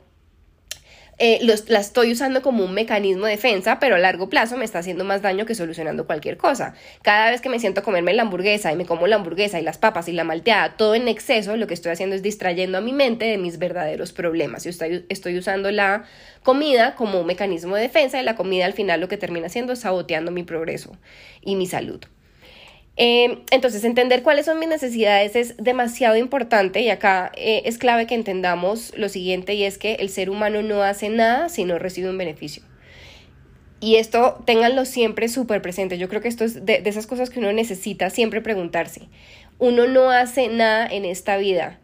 Eh, 1.23 1.39
la 1.69 1.81
estoy 1.81 2.13
usando 2.13 2.41
como 2.41 2.65
un 2.65 2.73
mecanismo 2.73 3.27
de 3.27 3.33
defensa, 3.33 3.79
pero 3.79 3.97
a 3.97 3.99
largo 3.99 4.31
plazo 4.31 4.57
me 4.57 4.65
está 4.65 4.79
haciendo 4.79 5.05
más 5.05 5.21
daño 5.21 5.45
que 5.45 5.55
solucionando 5.55 6.07
cualquier 6.07 6.39
cosa. 6.39 6.73
Cada 7.03 7.31
vez 7.31 7.43
que 7.43 7.51
me 7.51 7.59
siento 7.59 7.81
a 7.81 7.85
comerme 7.85 8.15
la 8.15 8.23
hamburguesa 8.23 8.73
y 8.73 8.77
me 8.77 8.87
como 8.87 9.07
la 9.07 9.17
hamburguesa 9.17 9.61
y 9.61 9.63
las 9.63 9.77
papas 9.77 10.09
y 10.09 10.13
la 10.13 10.25
malteada, 10.25 10.79
todo 10.79 10.95
en 10.95 11.09
exceso, 11.09 11.59
lo 11.59 11.67
que 11.67 11.75
estoy 11.75 11.93
haciendo 11.93 12.17
es 12.17 12.23
distrayendo 12.23 12.79
a 12.79 12.81
mi 12.81 12.93
mente 12.93 13.27
de 13.27 13.37
mis 13.37 13.59
verdaderos 13.59 14.13
problemas. 14.13 14.65
Yo 14.65 14.71
estoy, 14.71 15.05
estoy 15.11 15.37
usando 15.37 15.71
la 15.71 16.05
comida 16.43 16.95
como 16.95 17.21
un 17.21 17.27
mecanismo 17.27 17.77
de 17.77 17.83
defensa 17.83 18.19
y 18.19 18.25
la 18.25 18.35
comida 18.35 18.65
al 18.65 18.73
final 18.73 19.01
lo 19.01 19.09
que 19.09 19.19
termina 19.19 19.49
haciendo 19.49 19.75
es 19.75 19.81
saboteando 19.81 20.31
mi 20.31 20.43
progreso 20.43 20.97
y 21.43 21.57
mi 21.57 21.67
salud. 21.67 22.01
Em, 23.03 23.39
entonces, 23.51 23.83
entender 23.85 24.23
cuáles 24.23 24.45
son 24.45 24.59
mis 24.59 24.69
necesidades 24.69 25.35
es 25.35 25.57
demasiado 25.57 26.17
importante 26.17 26.83
y 26.83 26.91
acá 26.91 27.33
eh, 27.35 27.63
es 27.65 27.79
clave 27.79 28.07
que 28.07 28.15
entendamos 28.15 28.93
lo 28.95 29.09
siguiente 29.09 29.55
y 29.55 29.65
es 29.65 29.79
que 29.79 29.95
el 29.95 30.11
ser 30.11 30.29
humano 30.29 30.61
no 30.61 30.83
hace 30.83 31.09
nada 31.09 31.49
si 31.49 31.65
no 31.65 31.79
recibe 31.79 32.11
un 32.11 32.19
beneficio. 32.19 32.63
Y 33.81 33.97
esto 33.97 34.43
ténganlo 34.45 34.85
siempre 34.85 35.31
súper 35.31 35.63
presente. 35.63 35.97
Yo 35.97 36.11
creo 36.11 36.21
que 36.21 36.29
esto 36.29 36.45
es 36.45 36.67
de, 36.67 36.83
de 36.83 36.91
esas 36.91 37.07
cosas 37.07 37.31
que 37.31 37.39
uno 37.39 37.51
necesita 37.55 38.11
siempre 38.11 38.43
preguntarse. 38.43 39.09
Uno 39.59 39.87
no 39.87 40.11
hace 40.11 40.49
nada 40.49 40.87
en 40.87 41.07
esta 41.07 41.39
vida, 41.39 41.81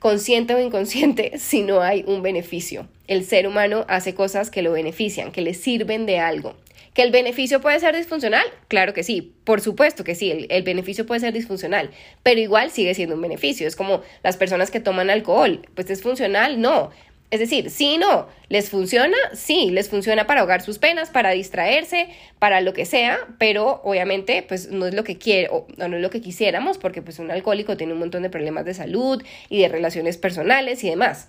consciente 0.00 0.54
o 0.54 0.60
inconsciente, 0.60 1.32
si 1.38 1.62
no 1.62 1.80
hay 1.80 2.04
un 2.06 2.20
beneficio. 2.20 2.86
El 3.06 3.24
ser 3.24 3.46
humano 3.46 3.86
hace 3.88 4.12
cosas 4.12 4.50
que 4.50 4.60
lo 4.60 4.72
benefician, 4.72 5.32
que 5.32 5.40
le 5.40 5.54
sirven 5.54 6.04
de 6.04 6.18
algo. 6.18 6.56
¿Que 6.98 7.04
el 7.04 7.12
beneficio 7.12 7.60
puede 7.60 7.78
ser 7.78 7.94
disfuncional? 7.94 8.44
Claro 8.66 8.92
que 8.92 9.04
sí, 9.04 9.32
por 9.44 9.60
supuesto 9.60 10.02
que 10.02 10.16
sí, 10.16 10.48
el, 10.48 10.62
beneficio 10.64 11.06
puede 11.06 11.20
ser 11.20 11.32
disfuncional, 11.32 11.90
pero 12.24 12.40
igual 12.40 12.72
sigue 12.72 12.92
siendo 12.92 13.14
un 13.14 13.20
beneficio. 13.20 13.68
Es 13.68 13.76
como 13.76 14.02
las 14.24 14.36
personas 14.36 14.72
que 14.72 14.80
toman 14.80 15.08
alcohol, 15.08 15.64
pues 15.76 15.90
es 15.90 16.02
funcional, 16.02 16.60
no. 16.60 16.90
Es 17.30 17.38
decir, 17.38 17.70
sí, 17.70 17.98
no, 17.98 18.26
les 18.48 18.68
funciona, 18.68 19.16
sí, 19.32 19.70
les 19.70 19.88
funciona 19.88 20.26
para 20.26 20.40
ahogar 20.40 20.60
sus 20.60 20.80
penas, 20.80 21.10
para 21.10 21.30
distraerse, 21.30 22.08
para 22.40 22.60
lo 22.62 22.72
que 22.72 22.84
sea, 22.84 23.20
pero 23.38 23.80
obviamente 23.84 24.42
pues 24.42 24.72
no 24.72 24.84
es 24.88 24.94
lo 24.94 25.04
que 25.04 25.18
quiere 25.18 25.50
o 25.52 25.68
no 25.76 25.94
es 25.94 26.02
lo 26.02 26.10
que 26.10 26.20
quisiéramos 26.20 26.78
porque 26.78 27.00
pues 27.00 27.20
un 27.20 27.30
alcohólico 27.30 27.76
tiene 27.76 27.92
un 27.92 28.00
montón 28.00 28.24
de 28.24 28.30
problemas 28.30 28.64
de 28.64 28.74
salud 28.74 29.22
y 29.48 29.60
de 29.60 29.68
relaciones 29.68 30.16
personales 30.16 30.82
y 30.82 30.90
demás. 30.90 31.28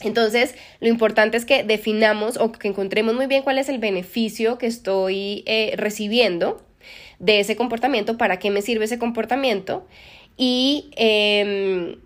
Entonces, 0.00 0.54
lo 0.80 0.88
importante 0.88 1.36
es 1.36 1.44
que 1.44 1.62
definamos 1.62 2.36
o 2.36 2.52
que 2.52 2.68
encontremos 2.68 3.14
muy 3.14 3.26
bien 3.26 3.42
cuál 3.42 3.58
es 3.58 3.68
el 3.68 3.78
beneficio 3.78 4.58
que 4.58 4.66
estoy 4.66 5.44
eh, 5.46 5.74
recibiendo 5.76 6.62
de 7.18 7.40
ese 7.40 7.56
comportamiento, 7.56 8.18
para 8.18 8.38
qué 8.38 8.50
me 8.50 8.60
sirve 8.60 8.84
ese 8.84 8.98
comportamiento 8.98 9.86
y 10.36 10.90
em, 10.96 11.96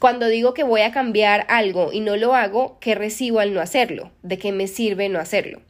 cuando 0.00 0.26
digo 0.26 0.54
que 0.54 0.64
voy 0.64 0.80
a 0.80 0.92
cambiar 0.92 1.46
algo 1.48 1.92
y 1.92 2.00
no 2.00 2.16
lo 2.16 2.34
hago, 2.34 2.78
¿qué 2.80 2.94
recibo 2.94 3.40
al 3.40 3.54
no 3.54 3.60
hacerlo? 3.60 4.10
¿De 4.22 4.38
qué 4.38 4.52
me 4.52 4.66
sirve 4.66 5.08
no 5.08 5.18
hacerlo? 5.18 5.60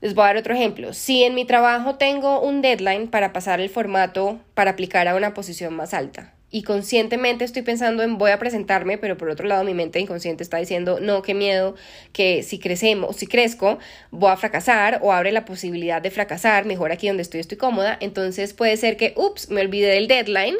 Les 0.00 0.14
voy 0.14 0.24
a 0.24 0.26
dar 0.28 0.38
otro 0.38 0.54
ejemplo. 0.54 0.92
Si 0.92 1.24
en 1.24 1.34
mi 1.34 1.44
trabajo 1.44 1.96
tengo 1.96 2.40
un 2.40 2.62
deadline 2.62 3.08
para 3.08 3.32
pasar 3.32 3.60
el 3.60 3.68
formato 3.68 4.40
para 4.54 4.72
aplicar 4.72 5.06
a 5.08 5.14
una 5.14 5.34
posición 5.34 5.74
más 5.74 5.94
alta, 5.94 6.34
y 6.50 6.62
conscientemente 6.62 7.44
estoy 7.44 7.62
pensando 7.62 8.02
en 8.02 8.18
voy 8.18 8.30
a 8.30 8.38
presentarme, 8.38 8.98
pero 8.98 9.16
por 9.16 9.30
otro 9.30 9.46
lado 9.46 9.64
mi 9.64 9.74
mente 9.74 10.00
inconsciente 10.00 10.42
está 10.42 10.58
diciendo, 10.58 10.98
no, 11.00 11.22
qué 11.22 11.34
miedo, 11.34 11.74
que 12.12 12.42
si 12.42 12.58
crecemos, 12.58 13.16
si 13.16 13.26
crezco, 13.26 13.78
voy 14.10 14.30
a 14.30 14.36
fracasar 14.36 15.00
o 15.02 15.12
abre 15.12 15.32
la 15.32 15.44
posibilidad 15.44 16.02
de 16.02 16.10
fracasar, 16.10 16.64
mejor 16.64 16.92
aquí 16.92 17.08
donde 17.08 17.22
estoy 17.22 17.40
estoy 17.40 17.58
cómoda, 17.58 17.96
entonces 18.00 18.52
puede 18.54 18.76
ser 18.76 18.96
que, 18.96 19.14
ups, 19.16 19.50
me 19.50 19.60
olvidé 19.60 19.88
del 19.94 20.08
deadline 20.08 20.56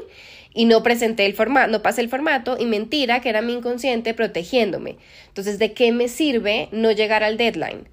y 0.52 0.64
no 0.64 0.82
presenté 0.82 1.26
el 1.26 1.35
formato, 1.35 1.70
no 1.70 1.82
pasé 1.82 2.00
el 2.00 2.09
formato 2.09 2.56
y 2.59 2.66
mentira 2.66 3.20
que 3.20 3.28
era 3.28 3.42
mi 3.42 3.54
inconsciente 3.54 4.14
protegiéndome. 4.14 4.97
Entonces, 5.28 5.59
¿de 5.59 5.73
qué 5.73 5.92
me 5.92 6.09
sirve 6.09 6.68
no 6.73 6.90
llegar 6.90 7.23
al 7.23 7.37
deadline? 7.37 7.87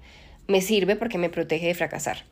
me 0.48 0.62
sirve 0.62 0.96
porque 0.96 1.18
me 1.18 1.28
protege 1.28 1.66
de 1.66 1.74
fracasar. 1.74 2.24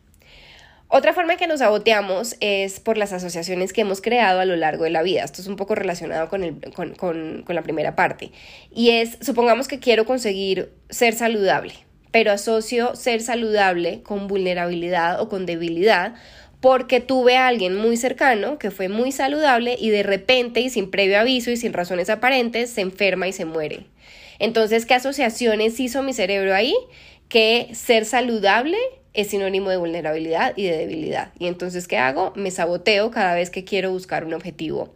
Otra 0.89 1.13
forma 1.13 1.33
en 1.33 1.39
que 1.39 1.49
nos 1.49 1.59
saboteamos 1.59 2.37
es 2.41 2.79
por 2.79 2.97
las 2.97 3.13
asociaciones 3.13 3.73
que 3.73 3.81
hemos 3.81 4.01
creado 4.01 4.39
a 4.41 4.45
lo 4.45 4.55
largo 4.55 4.85
de 4.85 4.91
la 4.91 5.03
vida. 5.03 5.25
Esto 5.25 5.43
es 5.43 5.49
un 5.49 5.57
poco 5.57 5.75
relacionado 5.75 6.29
con, 6.29 6.45
el, 6.45 6.61
con, 6.75 6.95
con, 6.95 7.43
con 7.45 7.55
la 7.57 7.63
primera 7.63 7.97
parte. 7.97 8.31
Y 8.73 8.91
es, 8.91 9.19
supongamos 9.21 9.67
que 9.67 9.81
quiero 9.81 10.05
conseguir 10.05 10.71
ser 10.89 11.15
saludable, 11.15 11.75
pero 12.13 12.31
asocio 12.31 12.95
ser 12.95 13.21
saludable 13.21 14.03
con 14.03 14.29
vulnerabilidad 14.29 15.21
o 15.21 15.29
con 15.29 15.45
debilidad 15.45 16.15
porque 16.61 17.01
tuve 17.01 17.37
a 17.37 17.49
alguien 17.49 17.77
muy 17.77 17.97
cercano 17.97 18.59
que 18.59 18.71
fue 18.71 18.89
muy 18.89 19.13
saludable 19.13 19.77
y 19.79 19.91
de 19.91 20.03
repente 20.03 20.61
y 20.61 20.71
sin 20.71 20.91
previo 20.91 21.19
aviso 21.19 21.51
y 21.51 21.57
sin 21.57 21.73
razones 21.73 22.11
aparentes 22.11 22.71
se 22.71 22.81
enferma 22.81 23.29
y 23.29 23.33
se 23.33 23.45
muere. 23.45 23.87
Entonces, 24.39 24.87
¿qué 24.87 24.95
asociaciones 24.95 25.79
hizo 25.81 26.03
mi 26.03 26.13
cerebro 26.13 26.55
ahí? 26.55 26.75
Que 27.29 27.71
ser 27.75 28.05
saludable 28.05 28.79
es 29.15 29.29
sinónimo 29.29 29.71
de 29.71 29.79
vulnerabilidad 29.79 30.53
y 30.57 30.65
de 30.65 30.77
debilidad. 30.77 31.33
Y 31.39 31.47
entonces, 31.47 31.89
¿qué 31.89 31.97
hago? 31.97 32.33
Me 32.37 32.51
saboteo 32.51 33.11
cada 33.11 33.35
vez 33.35 33.51
que 33.51 33.65
quiero 33.65 33.91
buscar 33.91 34.25
un 34.25 34.35
objetivo 34.35 34.95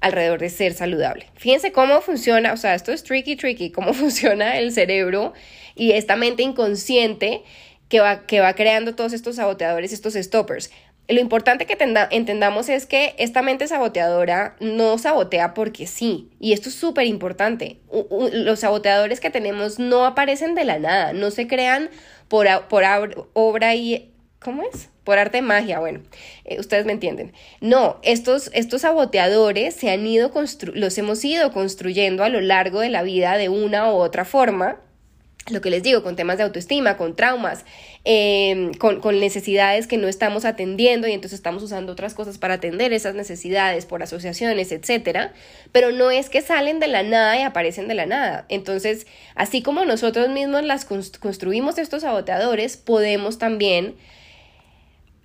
alrededor 0.00 0.38
de 0.38 0.50
ser 0.50 0.74
saludable. 0.74 1.26
Fíjense 1.34 1.72
cómo 1.72 2.00
funciona, 2.00 2.52
o 2.52 2.56
sea, 2.56 2.74
esto 2.74 2.92
es 2.92 3.02
tricky, 3.02 3.36
tricky, 3.36 3.70
cómo 3.70 3.92
funciona 3.94 4.58
el 4.58 4.72
cerebro 4.72 5.32
y 5.74 5.92
esta 5.92 6.16
mente 6.16 6.42
inconsciente 6.42 7.42
que 7.88 8.00
va, 8.00 8.26
que 8.26 8.40
va 8.40 8.54
creando 8.54 8.94
todos 8.94 9.12
estos 9.12 9.36
saboteadores, 9.36 9.92
estos 9.92 10.14
stoppers. 10.14 10.70
Lo 11.08 11.20
importante 11.20 11.64
que 11.64 11.78
entendamos 12.10 12.68
es 12.68 12.84
que 12.84 13.14
esta 13.16 13.40
mente 13.40 13.66
saboteadora 13.66 14.56
no 14.60 14.98
sabotea 14.98 15.54
porque 15.54 15.86
sí, 15.86 16.28
y 16.38 16.52
esto 16.52 16.68
es 16.68 16.74
súper 16.74 17.06
importante. 17.06 17.78
Los 18.32 18.60
saboteadores 18.60 19.18
que 19.18 19.30
tenemos 19.30 19.78
no 19.78 20.04
aparecen 20.04 20.54
de 20.54 20.64
la 20.64 20.78
nada, 20.78 21.14
no 21.14 21.30
se 21.30 21.46
crean 21.46 21.88
por, 22.28 22.46
por 22.68 22.84
obra 23.32 23.74
y... 23.74 24.12
¿Cómo 24.40 24.62
es? 24.62 24.88
Por 25.02 25.18
arte 25.18 25.38
de 25.38 25.42
magia, 25.42 25.80
bueno, 25.80 26.00
eh, 26.44 26.60
ustedes 26.60 26.86
me 26.86 26.92
entienden. 26.92 27.32
No, 27.60 27.98
estos, 28.02 28.50
estos 28.54 28.82
saboteadores 28.82 29.74
se 29.74 29.90
han 29.90 30.06
ido 30.06 30.30
los 30.74 30.98
hemos 30.98 31.24
ido 31.24 31.52
construyendo 31.52 32.22
a 32.22 32.28
lo 32.28 32.40
largo 32.40 32.78
de 32.78 32.88
la 32.88 33.02
vida 33.02 33.36
de 33.36 33.48
una 33.48 33.90
u 33.90 33.96
otra 33.96 34.24
forma 34.24 34.80
lo 35.50 35.60
que 35.60 35.70
les 35.70 35.82
digo, 35.82 36.02
con 36.02 36.16
temas 36.16 36.38
de 36.38 36.44
autoestima, 36.44 36.96
con 36.96 37.16
traumas, 37.16 37.64
em, 38.04 38.72
con, 38.74 39.00
necesidades 39.20 39.86
que 39.86 39.96
no 39.96 40.08
estamos 40.08 40.44
atendiendo 40.44 41.08
y 41.08 41.12
entonces 41.12 41.38
estamos 41.38 41.62
usando 41.62 41.92
otras 41.92 42.14
cosas 42.14 42.38
para 42.38 42.54
atender 42.54 42.92
esas 42.92 43.14
necesidades 43.14 43.86
por 43.86 44.02
asociaciones, 44.02 44.72
etcétera, 44.72 45.32
pero 45.72 45.92
no 45.92 46.10
es 46.10 46.30
que 46.30 46.42
salen 46.42 46.80
de 46.80 46.88
la 46.88 47.02
nada 47.02 47.38
y 47.38 47.42
aparecen 47.42 47.88
de 47.88 47.94
la 47.94 48.06
nada. 48.06 48.46
Entonces, 48.48 49.06
así 49.34 49.62
como 49.62 49.84
nosotros 49.84 50.28
mismos 50.28 50.62
las 50.64 50.84
construimos 50.84 51.78
estos 51.78 52.02
saboteadores, 52.02 52.76
podemos 52.76 53.38
también, 53.38 53.96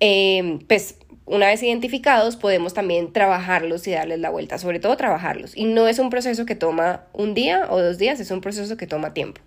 em, 0.00 0.58
pues, 0.60 0.96
una 1.26 1.46
vez 1.46 1.62
identificados, 1.62 2.36
podemos 2.36 2.74
también 2.74 3.12
trabajarlos 3.12 3.86
y 3.86 3.92
darles 3.92 4.18
la 4.20 4.30
vuelta, 4.30 4.58
sobre 4.58 4.78
todo 4.78 4.96
trabajarlos. 4.96 5.56
Y 5.56 5.64
no 5.64 5.88
es 5.88 5.98
un 5.98 6.10
proceso 6.10 6.44
que 6.44 6.54
toma 6.54 7.04
un 7.12 7.34
día 7.34 7.66
o 7.70 7.80
dos 7.80 7.98
días, 7.98 8.20
es 8.20 8.30
un 8.30 8.40
proceso 8.40 8.76
que 8.76 8.86
toma 8.86 9.14
tiempo. 9.14 9.40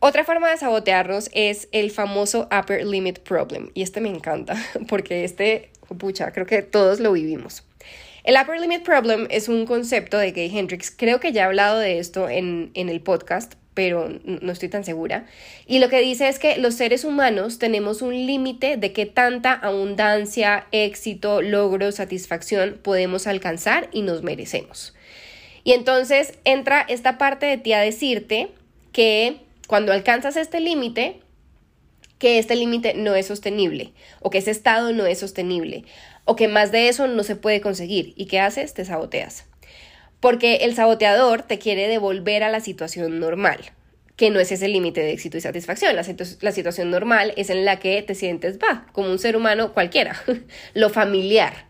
Otra 0.00 0.24
forma 0.24 0.48
de 0.50 0.56
sabotearnos 0.56 1.28
es 1.32 1.68
el 1.72 1.90
famoso 1.90 2.48
upper 2.56 2.86
limit 2.86 3.18
problem. 3.20 3.70
Y 3.74 3.82
este 3.82 4.00
me 4.00 4.08
encanta 4.08 4.56
porque 4.88 5.24
este, 5.24 5.70
pucha, 5.98 6.32
creo 6.32 6.46
que 6.46 6.62
todos 6.62 7.00
lo 7.00 7.12
vivimos. 7.12 7.64
El 8.22 8.36
upper 8.40 8.60
limit 8.60 8.82
problem 8.82 9.26
es 9.30 9.48
un 9.48 9.66
concepto 9.66 10.18
de 10.18 10.32
Gay 10.32 10.56
Hendrix. 10.56 10.90
Creo 10.90 11.18
que 11.18 11.32
ya 11.32 11.42
he 11.42 11.44
hablado 11.46 11.78
de 11.78 11.98
esto 11.98 12.28
en, 12.28 12.70
en 12.74 12.88
el 12.90 13.00
podcast, 13.00 13.54
pero 13.74 14.08
no 14.24 14.52
estoy 14.52 14.68
tan 14.68 14.84
segura. 14.84 15.26
Y 15.66 15.78
lo 15.78 15.88
que 15.88 16.00
dice 16.00 16.28
es 16.28 16.38
que 16.38 16.58
los 16.58 16.74
seres 16.74 17.04
humanos 17.04 17.58
tenemos 17.58 18.02
un 18.02 18.12
límite 18.26 18.76
de 18.76 18.92
qué 18.92 19.06
tanta 19.06 19.52
abundancia, 19.52 20.66
éxito, 20.72 21.42
logro, 21.42 21.90
satisfacción 21.90 22.78
podemos 22.82 23.26
alcanzar 23.26 23.88
y 23.92 24.02
nos 24.02 24.22
merecemos. 24.22 24.94
Y 25.64 25.72
entonces 25.72 26.34
entra 26.44 26.84
esta 26.88 27.18
parte 27.18 27.46
de 27.46 27.56
ti 27.56 27.72
a 27.72 27.80
decirte 27.80 28.48
que 28.92 29.47
cuando 29.68 29.92
alcanzas 29.92 30.36
este 30.36 30.60
límite, 30.60 31.20
que 32.18 32.40
este 32.40 32.56
límite 32.56 32.94
no 32.94 33.14
es 33.14 33.26
sostenible 33.26 33.92
o 34.18 34.30
que 34.30 34.38
ese 34.38 34.50
estado 34.50 34.92
no 34.92 35.06
es 35.06 35.20
sostenible 35.20 35.84
o 36.24 36.36
que 36.36 36.48
más 36.48 36.72
de 36.72 36.88
eso 36.88 37.06
no 37.06 37.22
se 37.22 37.36
puede 37.36 37.60
conseguir. 37.60 38.12
¿Y 38.16 38.26
qué 38.26 38.40
haces? 38.40 38.74
Te 38.74 38.84
saboteas. 38.84 39.44
Porque 40.20 40.56
el 40.56 40.74
saboteador 40.74 41.42
te 41.42 41.58
quiere 41.58 41.86
devolver 41.86 42.42
a 42.42 42.50
la 42.50 42.60
situación 42.60 43.20
normal, 43.20 43.58
que 44.16 44.30
no 44.30 44.40
es 44.40 44.50
ese 44.50 44.68
límite 44.68 45.00
de 45.02 45.12
éxito 45.12 45.36
y 45.36 45.42
satisfacción. 45.42 45.94
La, 45.94 46.52
situación 46.52 46.90
normal 46.90 47.34
es 47.36 47.50
en 47.50 47.64
la 47.66 47.78
que 47.78 48.02
te 48.02 48.14
sientes, 48.14 48.58
va, 48.58 48.86
como 48.92 49.10
un 49.10 49.18
ser 49.18 49.36
humano 49.36 49.74
cualquiera, 49.74 50.20
lo 50.74 50.88
familiar, 50.88 51.67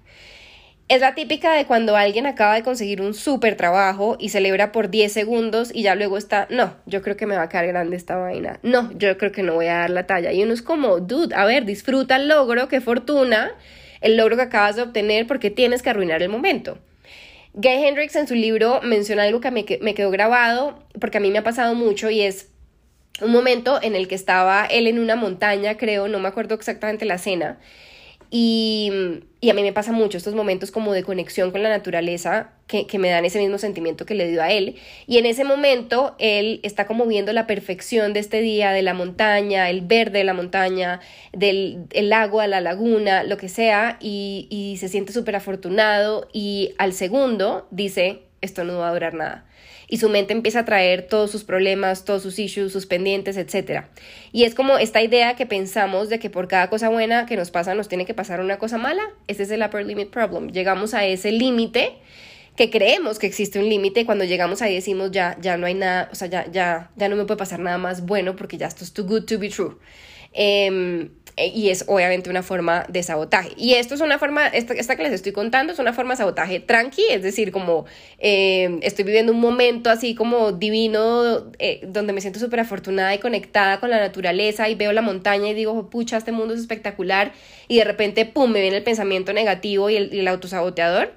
es 0.88 1.02
la 1.02 1.14
típica 1.14 1.52
de 1.52 1.66
cuando 1.66 1.96
alguien 1.96 2.26
acaba 2.26 2.54
de 2.54 2.62
conseguir 2.62 3.02
un 3.02 3.12
súper 3.12 3.56
trabajo 3.56 4.16
y 4.18 4.30
celebra 4.30 4.72
por 4.72 4.88
10 4.88 5.12
segundos 5.12 5.70
y 5.74 5.82
ya 5.82 5.94
luego 5.94 6.16
está, 6.16 6.46
no, 6.50 6.74
yo 6.86 7.02
creo 7.02 7.16
que 7.16 7.26
me 7.26 7.36
va 7.36 7.42
a 7.42 7.48
quedar 7.48 7.66
grande 7.66 7.96
esta 7.96 8.16
vaina, 8.16 8.58
no, 8.62 8.90
yo 8.96 9.18
creo 9.18 9.30
que 9.30 9.42
no 9.42 9.54
voy 9.54 9.66
a 9.66 9.78
dar 9.78 9.90
la 9.90 10.06
talla. 10.06 10.32
Y 10.32 10.42
uno 10.42 10.54
es 10.54 10.62
como, 10.62 10.98
dude, 11.00 11.34
a 11.34 11.44
ver, 11.44 11.66
disfruta 11.66 12.16
el 12.16 12.28
logro, 12.28 12.68
qué 12.68 12.80
fortuna, 12.80 13.52
el 14.00 14.16
logro 14.16 14.36
que 14.36 14.42
acabas 14.42 14.76
de 14.76 14.82
obtener 14.82 15.26
porque 15.26 15.50
tienes 15.50 15.82
que 15.82 15.90
arruinar 15.90 16.22
el 16.22 16.30
momento. 16.30 16.78
Gay 17.52 17.84
Hendrix 17.84 18.16
en 18.16 18.26
su 18.26 18.34
libro 18.34 18.80
menciona 18.82 19.24
algo 19.24 19.40
que 19.40 19.50
me, 19.50 19.66
me 19.82 19.94
quedó 19.94 20.10
grabado 20.10 20.84
porque 21.00 21.18
a 21.18 21.20
mí 21.20 21.30
me 21.30 21.38
ha 21.38 21.44
pasado 21.44 21.74
mucho 21.74 22.08
y 22.08 22.22
es 22.22 22.50
un 23.20 23.32
momento 23.32 23.78
en 23.82 23.94
el 23.94 24.08
que 24.08 24.14
estaba 24.14 24.64
él 24.64 24.86
en 24.86 24.98
una 24.98 25.16
montaña, 25.16 25.76
creo, 25.76 26.08
no 26.08 26.18
me 26.18 26.28
acuerdo 26.28 26.54
exactamente 26.54 27.04
la 27.04 27.16
escena, 27.16 27.58
y, 28.30 29.22
a 29.42 29.54
mí 29.54 29.62
me 29.62 29.72
pasa 29.72 29.92
mucho 29.92 30.18
estos 30.18 30.34
momentos 30.34 30.72
como 30.72 30.92
de 30.92 31.04
conexión 31.04 31.52
con 31.52 31.62
la 31.62 31.68
naturaleza 31.68 32.50
que, 32.66 32.88
que, 32.88 32.98
me 32.98 33.08
dan 33.08 33.24
ese 33.24 33.38
mismo 33.38 33.56
sentimiento 33.58 34.04
que 34.04 34.14
le 34.14 34.28
dio 34.28 34.42
a 34.42 34.50
él. 34.50 34.74
Y 35.06 35.18
en 35.18 35.26
ese 35.26 35.44
momento 35.44 36.16
él 36.18 36.58
está 36.64 36.86
como 36.86 37.06
viendo 37.06 37.32
la 37.32 37.46
perfección 37.46 38.12
de 38.12 38.20
este 38.20 38.40
día, 38.40 38.72
de 38.72 38.82
la 38.82 38.94
montaña, 38.94 39.70
el 39.70 39.82
verde 39.82 40.18
de 40.18 40.24
la 40.24 40.34
montaña, 40.34 41.00
del 41.32 41.84
el 41.92 42.12
agua, 42.12 42.48
la 42.48 42.60
laguna, 42.60 43.22
lo 43.22 43.36
que 43.36 43.48
sea, 43.48 43.96
y, 44.00 44.48
y 44.50 44.76
se 44.78 44.88
siente 44.88 45.12
súper 45.12 45.36
afortunado. 45.36 46.28
Y 46.32 46.74
al 46.78 46.92
segundo 46.92 47.68
dice, 47.70 48.22
esto 48.40 48.64
no 48.64 48.78
va 48.78 48.88
a 48.88 48.92
durar 48.92 49.14
nada 49.14 49.44
y 49.88 49.96
su 49.96 50.08
mente 50.08 50.32
empieza 50.34 50.60
a 50.60 50.64
traer 50.64 51.06
todos 51.08 51.30
sus 51.30 51.44
problemas, 51.44 52.04
todos 52.04 52.22
sus 52.22 52.38
issues, 52.38 52.72
sus 52.72 52.86
pendientes, 52.86 53.36
etc. 53.36 53.84
Y 54.32 54.44
es 54.44 54.54
como 54.54 54.78
esta 54.78 55.02
idea 55.02 55.34
que 55.34 55.46
pensamos 55.46 56.08
de 56.10 56.18
que 56.18 56.28
por 56.30 56.46
cada 56.46 56.68
cosa 56.68 56.90
buena 56.90 57.26
que 57.26 57.36
nos 57.36 57.50
pasa 57.50 57.74
nos 57.74 57.88
tiene 57.88 58.04
que 58.04 58.14
pasar 58.14 58.40
una 58.40 58.58
cosa 58.58 58.76
mala. 58.76 59.02
Ese 59.26 59.44
es 59.44 59.50
el 59.50 59.62
upper 59.62 59.86
limit 59.86 60.10
problem. 60.10 60.50
Llegamos 60.50 60.92
a 60.92 61.06
ese 61.06 61.32
límite 61.32 61.94
que 62.54 62.70
creemos 62.70 63.18
que 63.18 63.26
existe 63.28 63.60
un 63.60 63.68
límite 63.68 64.04
cuando 64.04 64.24
llegamos 64.24 64.62
ahí 64.62 64.74
decimos 64.74 65.12
ya 65.12 65.36
ya 65.40 65.56
no 65.56 65.66
hay 65.66 65.74
nada, 65.74 66.08
o 66.10 66.16
sea, 66.16 66.26
ya 66.26 66.50
ya 66.50 66.90
ya 66.96 67.08
no 67.08 67.14
me 67.14 67.24
puede 67.24 67.38
pasar 67.38 67.60
nada 67.60 67.78
más 67.78 68.04
bueno 68.04 68.34
porque 68.34 68.58
ya 68.58 68.66
esto 68.66 68.82
es 68.82 68.92
too 68.92 69.04
good 69.04 69.24
to 69.26 69.38
be 69.38 69.48
true. 69.48 69.76
Em, 70.32 71.10
eh, 71.38 71.52
y 71.54 71.70
es 71.70 71.84
obviamente 71.86 72.28
una 72.30 72.42
forma 72.42 72.84
de 72.88 73.00
sabotaje. 73.04 73.50
Y 73.56 73.74
esto 73.74 73.94
es 73.94 74.00
una 74.00 74.18
forma, 74.18 74.48
esta, 74.48 74.74
esta 74.74 74.96
que 74.96 75.04
les 75.04 75.12
estoy 75.12 75.30
contando 75.30 75.72
es 75.72 75.78
una 75.78 75.92
forma 75.92 76.14
de 76.14 76.18
sabotaje 76.18 76.58
tranqui, 76.58 77.02
es 77.10 77.22
decir, 77.22 77.52
como 77.52 77.86
eh, 78.18 78.80
estoy 78.82 79.04
viviendo 79.04 79.32
un 79.32 79.38
momento 79.38 79.88
así 79.88 80.16
como 80.16 80.50
divino, 80.50 81.52
eh, 81.60 81.80
donde 81.86 82.12
me 82.12 82.20
siento 82.20 82.40
súper 82.40 82.58
afortunada 82.58 83.14
y 83.14 83.18
conectada 83.18 83.78
con 83.78 83.90
la 83.90 84.00
naturaleza 84.00 84.68
y 84.68 84.74
veo 84.74 84.92
la 84.92 85.00
montaña 85.00 85.48
y 85.48 85.54
digo, 85.54 85.88
pucha, 85.90 86.16
este 86.16 86.32
mundo 86.32 86.54
es 86.54 86.60
espectacular 86.60 87.32
y 87.68 87.78
de 87.78 87.84
repente, 87.84 88.26
pum, 88.26 88.50
me 88.50 88.60
viene 88.60 88.78
el 88.78 88.82
pensamiento 88.82 89.32
negativo 89.32 89.90
y 89.90 89.96
el, 89.96 90.12
y 90.12 90.18
el 90.18 90.28
autosaboteador. 90.28 91.12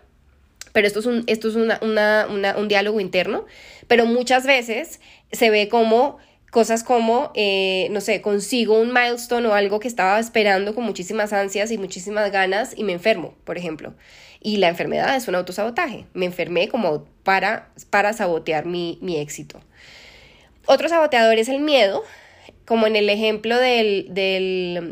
Pero 0.72 0.88
esto 0.88 1.00
es, 1.00 1.06
un, 1.06 1.24
esto 1.28 1.50
es 1.50 1.56
una, 1.56 1.80
una, 1.82 2.28
una, 2.30 2.56
un 2.56 2.68
diálogo 2.68 3.00
interno, 3.02 3.46
pero 3.88 4.06
muchas 4.06 4.46
veces 4.46 5.02
se 5.32 5.50
ve 5.50 5.68
como 5.68 6.20
Cosas 6.52 6.84
como, 6.84 7.32
eh, 7.34 7.88
no 7.92 8.02
sé, 8.02 8.22
consigo 8.22 8.80
un 8.80 8.94
milestone 8.94 9.48
o 9.48 9.54
algo 9.54 9.80
que 9.80 9.88
estaba 9.88 10.20
esperando 10.20 10.76
con 10.76 10.84
muchísimas 10.84 11.34
ansias 11.34 11.72
y 11.72 11.78
muchísimas 11.78 12.30
ganas 12.32 12.74
y 12.78 12.84
me 12.84 12.92
enfermo, 12.92 13.34
por 13.46 13.58
ejemplo. 13.58 13.96
Y 14.42 14.58
la 14.58 14.68
enfermedad 14.68 15.16
es 15.16 15.28
un 15.28 15.36
autosabotaje. 15.36 16.06
Me 16.14 16.26
enfermé 16.26 16.68
como 16.68 17.06
para, 17.24 17.72
para 17.90 18.12
sabotear 18.12 18.66
mi, 18.66 19.00
mi 19.02 19.18
éxito. 19.18 19.62
Otro 20.66 20.90
saboteador 20.90 21.38
es 21.38 21.48
el 21.48 21.62
miedo, 21.62 22.04
como 22.72 22.88
en 22.88 22.96
el 22.96 23.10
ejemplo 23.10 23.58
del, 23.58 24.08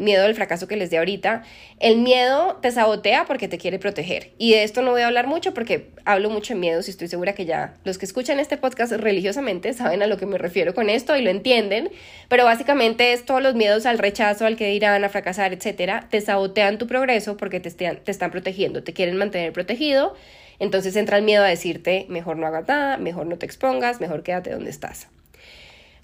miedo 0.01 0.23
del 0.23 0.35
fracaso 0.35 0.67
que 0.67 0.75
les 0.75 0.89
di 0.89 0.97
ahorita, 0.97 1.43
el 1.79 1.99
miedo 1.99 2.59
te 2.61 2.71
sabotea 2.71 3.23
porque 3.23 3.47
te 3.47 3.57
quiere 3.57 3.79
proteger. 3.79 4.31
Y 4.37 4.51
de 4.51 4.63
esto 4.63 4.81
no 4.81 4.91
voy 4.91 5.03
a 5.03 5.07
hablar 5.07 5.27
mucho 5.27 5.53
porque 5.53 5.87
hablo 6.03 6.29
mucho 6.29 6.55
de 6.55 6.59
miedos 6.59 6.89
y 6.89 6.91
estoy 6.91 7.07
segura 7.07 7.35
que 7.35 7.45
ya 7.45 7.75
los 7.85 7.97
que 7.97 8.05
escuchan 8.05 8.37
este 8.41 8.57
podcast 8.57 8.91
religiosamente 8.91 9.71
saben 9.71 10.03
a 10.03 10.07
lo 10.07 10.17
que 10.17 10.25
me 10.25 10.37
refiero 10.37 10.73
con 10.73 10.89
esto 10.89 11.15
y 11.15 11.21
lo 11.21 11.29
entienden. 11.29 11.89
Pero 12.27 12.43
básicamente 12.43 13.13
es 13.13 13.23
todos 13.23 13.41
los 13.41 13.55
miedos 13.55 13.85
al 13.85 13.97
rechazo, 13.97 14.45
al 14.45 14.57
que 14.57 14.67
dirán, 14.67 15.05
a 15.05 15.07
fracasar, 15.07 15.53
etcétera, 15.53 16.09
te 16.11 16.19
sabotean 16.19 16.79
tu 16.79 16.85
progreso 16.85 17.37
porque 17.37 17.61
te, 17.61 17.71
te 17.71 18.11
están 18.11 18.29
protegiendo, 18.29 18.83
te 18.83 18.91
quieren 18.91 19.15
mantener 19.15 19.53
protegido. 19.53 20.15
Entonces 20.59 20.97
entra 20.97 21.15
el 21.15 21.23
miedo 21.23 21.45
a 21.45 21.47
decirte, 21.47 22.07
mejor 22.09 22.35
no 22.35 22.45
hagas 22.45 22.67
nada, 22.67 22.97
mejor 22.97 23.25
no 23.25 23.37
te 23.37 23.45
expongas, 23.45 24.01
mejor 24.01 24.23
quédate 24.23 24.49
donde 24.49 24.69
estás. 24.69 25.07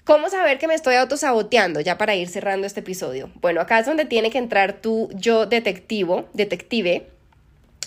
¿Cómo 0.06 0.30
saber 0.30 0.58
que 0.58 0.68
me 0.68 0.74
estoy 0.74 0.94
autosaboteando? 0.94 1.80
Ya 1.80 1.98
para 1.98 2.14
ir 2.14 2.28
cerrando 2.28 2.64
este 2.64 2.78
episodio. 2.78 3.28
Bueno, 3.40 3.60
acá 3.60 3.80
es 3.80 3.86
donde 3.86 4.04
tiene 4.04 4.30
que 4.30 4.38
entrar 4.38 4.74
tu 4.74 5.10
yo 5.14 5.46
detectivo, 5.46 6.26
detective, 6.32 7.08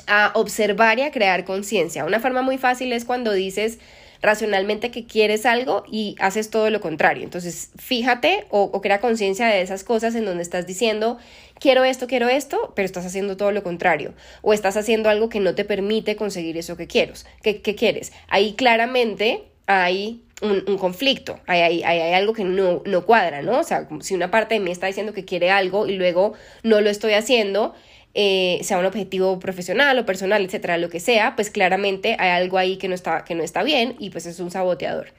a 0.06 0.34
observar 0.36 1.00
y 1.00 1.04
a 1.04 1.12
crear 1.12 1.46
conciencia. 1.46 2.04
Una 2.04 2.20
forma 2.20 2.42
muy 2.42 2.58
fácil 2.58 2.92
es 2.92 3.06
cuando 3.06 3.32
dices 3.32 3.80
racionalmente 4.22 4.92
que 4.92 5.06
quieres 5.06 5.46
algo 5.46 5.86
y 5.90 6.18
haces 6.20 6.50
todo 6.50 6.70
lo 6.70 6.82
contrario. 6.82 7.24
Entonces, 7.24 7.70
fíjate 7.78 8.48
o, 8.50 8.82
crea 8.82 9.00
conciencia 9.00 9.48
de 9.48 9.62
esas 9.62 9.86
cosas 9.86 10.14
en 10.14 10.26
donde 10.26 10.44
estás 10.44 10.68
diciendo, 10.68 11.20
quiero 11.58 11.86
esto, 11.86 12.06
quiero 12.08 12.28
esto, 12.28 12.74
pero 12.76 12.86
estás 12.86 13.06
haciendo 13.06 13.38
todo 13.38 13.54
lo 13.54 13.64
contrario. 13.64 14.14
O 14.42 14.52
estás 14.52 14.76
haciendo 14.76 15.10
algo 15.10 15.30
que 15.30 15.40
no 15.40 15.56
te 15.56 15.64
permite 15.64 16.18
conseguir 16.18 16.58
eso 16.58 16.76
que 16.76 16.88
quieres. 16.88 17.26
Que, 17.42 17.62
quieres. 17.62 18.12
Ahí 18.28 18.56
claramente 18.56 19.44
hay 19.68 20.22
un, 20.41 20.78
conflicto, 20.78 21.39
hay, 21.47 21.62
hay, 21.62 21.84
hay, 21.84 22.13
algo 22.13 22.34
que 22.34 22.43
no, 22.43 22.82
no 22.86 23.06
cuadra, 23.06 23.41
¿no? 23.41 23.60
O 23.60 23.63
sea, 23.63 23.88
si 24.02 24.15
una 24.15 24.32
parte 24.32 24.56
de 24.56 24.62
mí 24.62 24.71
está 24.71 24.88
diciendo 24.88 25.13
que 25.13 25.25
quiere 25.25 25.52
algo 25.52 25.88
y 25.88 25.95
luego 25.95 26.34
no 26.63 26.82
lo 26.82 26.89
estoy 26.89 27.13
haciendo, 27.13 27.73
eh, 28.13 28.60
sea 28.63 28.80
un 28.80 28.86
objetivo 28.86 29.39
profesional 29.39 29.99
o 29.99 30.06
personal, 30.06 30.43
etcétera, 30.43 30.78
lo 30.78 30.89
que 30.89 30.99
sea, 30.99 31.36
pues 31.36 31.49
claramente 31.49 32.15
hay 32.19 32.30
algo 32.30 32.58
ahí 32.58 32.78
que 32.78 32.88
no 32.88 32.95
está, 32.95 33.23
que 33.23 33.36
no 33.36 33.43
está 33.43 33.63
bien 33.63 33.95
y 33.99 34.10
pues 34.10 34.25
es 34.25 34.39
un 34.39 34.49
saboteador. 34.52 35.13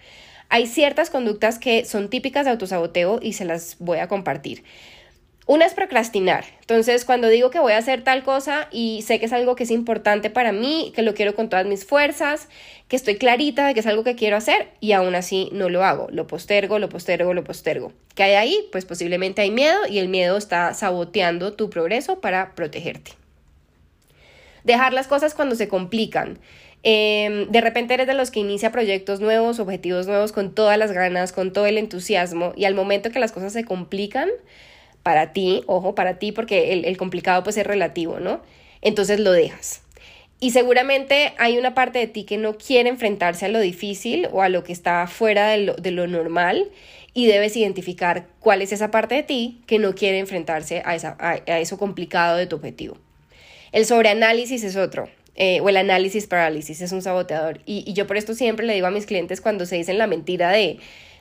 Hay 0.48 0.66
ciertas 0.66 1.11
conductas 1.11 1.59
que 1.59 1.85
son 1.85 2.11
típicas 2.11 2.44
de 2.44 2.50
autosaboteo 2.50 3.20
y 3.22 3.35
se 3.35 3.44
las 3.44 3.76
voy 3.78 3.98
a 3.98 4.09
compartir. 4.09 4.64
Una 5.51 5.67
es 5.67 5.75
procrastinar. 5.75 6.45
Entonces, 6.61 7.05
cuando 7.05 7.27
digo 7.27 7.51
que 7.51 7.59
voy 7.59 7.73
a 7.73 7.79
hacer 7.79 8.05
tal 8.05 8.23
cosa 8.23 8.69
y 8.71 9.03
sé 9.03 9.19
que 9.19 9.27
es 9.27 9.33
algo 9.33 9.57
que 9.57 9.65
es 9.65 9.73
importante 9.73 10.31
para 10.31 10.53
mí, 10.53 10.93
que 10.95 11.03
lo 11.03 11.13
quiero 11.13 11.35
con 11.35 11.49
todas 11.49 11.67
mis 11.67 11.85
fuerzas, 11.85 12.49
que 12.87 12.95
estoy 12.95 13.17
clarita 13.17 13.67
de 13.67 13.75
que 13.75 13.81
es 13.81 13.87
algo 13.89 14.05
que 14.05 14.15
quiero 14.15 14.37
hacer 14.37 14.69
y 14.79 14.93
aún 14.93 15.17
así 15.17 15.49
no 15.51 15.69
lo 15.69 15.83
hago. 15.83 16.07
Lo 16.13 16.29
postergo, 16.29 16.79
lo 16.79 16.89
postergo, 16.89 17.35
lo 17.35 17.43
postergo. 17.43 17.93
¿Qué 18.15 18.23
hay 18.23 18.35
ahí? 18.35 18.69
Pues 18.71 18.85
posiblemente 18.85 19.43
hay 19.43 19.51
miedo 19.51 19.89
y 19.89 19.99
el 19.99 20.09
miedo 20.09 20.37
está 20.37 20.73
saboteando 20.73 21.53
tu 21.55 21.69
progreso 21.69 22.21
para 22.21 22.55
protegerte. 22.55 23.11
Dejar 24.63 24.93
las 24.93 25.09
cosas 25.09 25.35
cuando 25.35 25.57
se 25.57 25.67
complican. 25.67 26.39
Em, 26.85 27.51
de 27.51 27.61
repente 27.61 27.95
eres 27.95 28.07
de 28.07 28.15
los 28.15 28.31
que 28.31 28.39
inicia 28.39 28.71
proyectos 28.71 29.19
nuevos, 29.19 29.59
objetivos 29.59 30.07
nuevos 30.07 30.31
con 30.31 30.55
todas 30.55 30.79
las 30.79 30.93
ganas, 30.93 31.33
con 31.33 31.53
todo 31.53 31.67
el 31.67 31.77
entusiasmo 31.77 32.53
y 32.55 32.67
al 32.67 32.77
momento 32.77 33.11
que 33.11 33.19
las 33.19 33.33
cosas 33.33 33.53
se 33.53 33.65
complican, 33.65 34.29
para 35.11 35.33
ti, 35.33 35.64
ojo, 35.66 35.96
para 35.96 36.20
ti, 36.20 36.31
porque 36.31 36.73
el, 36.73 36.96
complicado 36.96 37.42
pues 37.42 37.57
es 37.57 37.66
relativo, 37.66 38.20
¿no? 38.20 38.40
Entonces 38.81 39.18
lo 39.18 39.33
dejas. 39.33 39.83
Y 40.38 40.53
seguramente 40.53 41.33
hay 41.37 41.59
una 41.59 41.75
parte 41.75 41.99
de 41.99 42.07
ti 42.07 42.23
que 42.23 42.38
no 42.38 42.57
quiere 42.57 42.88
enfrentarse 42.88 43.46
a 43.46 43.49
lo 43.49 43.59
difícil 43.59 44.29
o 44.31 44.42
a 44.42 44.49
lo 44.49 44.62
que 44.62 44.73
está 44.73 45.09
fuera 45.09 45.49
de 45.49 45.90
lo, 45.90 46.07
normal 46.07 46.70
y 47.12 47.27
debes 47.27 47.57
identificar 47.57 48.29
cuál 48.38 48.62
es 48.62 48.70
esa 48.70 48.92
parte 48.92 49.16
de 49.16 49.25
ti 49.25 49.62
que 49.66 49.81
no 49.81 49.96
quiere 49.96 50.20
enfrentarse 50.20 50.81
a, 50.85 51.59
eso 51.59 51.77
complicado 51.77 52.37
de 52.37 52.46
tu 52.46 52.55
objetivo. 52.55 52.96
El 53.73 53.87
sobreanálisis 53.87 54.62
es 54.62 54.77
otro. 54.77 55.09
Eh, 55.35 55.61
o 55.61 55.68
el 55.70 55.77
análisis 55.77 56.29
parálisis 56.29 56.83
es 56.83 56.92
un 56.92 57.03
saboteador. 57.03 57.62
Y 57.66 57.92
yo 57.94 58.07
por 58.07 58.16
esto 58.16 58.35
siempre 58.35 58.64
le 58.64 58.75
digo 58.75 58.87
a 58.87 58.92
mis 58.92 59.07
clientes 59.07 59.40
cuando 59.40 59.66
se 59.66 59.75
dicen 59.75 59.99
la 59.99 60.07
mentira 60.07 60.51
de 60.51 60.79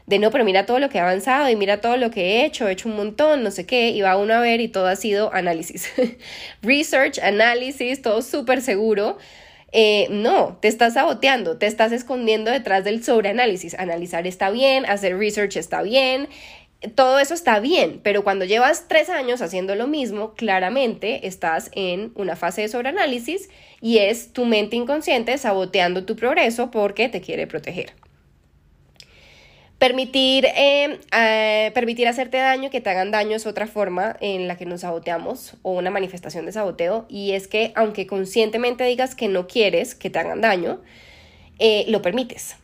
de 0.10 0.18
no, 0.18 0.32
pero 0.32 0.44
mira 0.44 0.66
todo 0.66 0.80
lo 0.80 0.90
que 0.90 0.98
he 0.98 1.02
avanzado 1.02 1.50
y 1.50 1.56
mira 1.56 1.82
todo 1.82 1.96
lo 1.96 2.10
que 2.10 2.22
he 2.22 2.46
hecho, 2.46 2.68
he 2.68 2.72
hecho 2.72 2.90
un 2.90 2.96
montón, 2.96 3.44
no 3.44 3.52
sé 3.52 3.68
qué, 3.68 3.90
y 3.90 4.02
va 4.02 4.18
uno 4.18 4.34
a 4.34 4.40
ver 4.40 4.60
y 4.60 4.68
todo 4.68 4.88
ha 4.88 4.96
sido 4.96 5.32
análisis. 5.32 5.88
Research, 6.64 7.20
análisis, 7.20 8.02
todo 8.02 8.24
súper 8.24 8.64
seguro. 8.64 9.20
Eh, 9.72 10.08
no, 10.10 10.58
te 10.62 10.68
estás 10.68 10.96
saboteando, 10.96 11.60
te 11.60 11.68
estás 11.68 11.92
escondiendo 11.92 12.50
detrás 12.50 12.84
del 12.84 13.04
sobreanálisis. 13.04 13.76
Analizar 13.76 14.26
está 14.26 14.50
bien, 14.50 14.88
hacer 14.88 15.16
research 15.16 15.58
está 15.58 15.84
bien, 15.84 16.28
todo 16.96 17.20
eso 17.20 17.36
está 17.36 17.60
bien, 17.60 18.00
pero 18.02 18.24
cuando 18.24 18.46
llevas 18.46 18.88
tres 18.88 19.10
años 19.10 19.44
haciendo 19.44 19.76
lo 19.76 19.86
mismo, 19.86 20.34
claramente 20.34 21.28
estás 21.28 21.70
en 21.74 22.14
una 22.16 22.36
fase 22.36 22.62
de 22.62 22.70
sobreanálisis 22.70 23.52
y 23.80 24.00
es 24.00 24.34
tu 24.34 24.46
mente 24.46 24.76
inconsciente 24.76 25.38
saboteando 25.38 26.06
tu 26.06 26.16
progreso 26.16 26.72
porque 26.72 27.10
te 27.10 27.22
quiere 27.22 27.46
proteger. 27.46 27.94
Permitir, 29.80 30.46
eh, 30.46 31.00
eh, 31.16 31.72
permitir 31.74 32.10
hacerte 32.10 32.36
daño, 32.36 32.70
que 32.70 32.82
te 32.82 32.90
hagan 32.90 33.12
daño 33.12 33.38
es 33.38 33.48
otra 33.48 33.66
forma 33.66 34.18
en 34.20 34.50
la 34.50 34.58
que 34.58 34.66
nos 34.66 34.82
saboteamos 34.82 35.56
o 35.62 35.72
una 35.72 35.90
manifestación 35.90 36.46
de 36.46 36.52
saboteo 36.52 37.06
y 37.08 37.32
es 37.32 37.48
que 37.48 37.72
aunque 37.76 38.06
conscientemente 38.06 38.84
digas 38.84 39.16
que 39.16 39.30
no 39.30 39.48
quieres 39.48 39.96
que 39.96 40.10
te 40.10 40.20
hagan 40.20 40.42
daño, 40.42 40.82
eh, 41.60 41.86
lo 41.88 42.02
permites. 42.02 42.58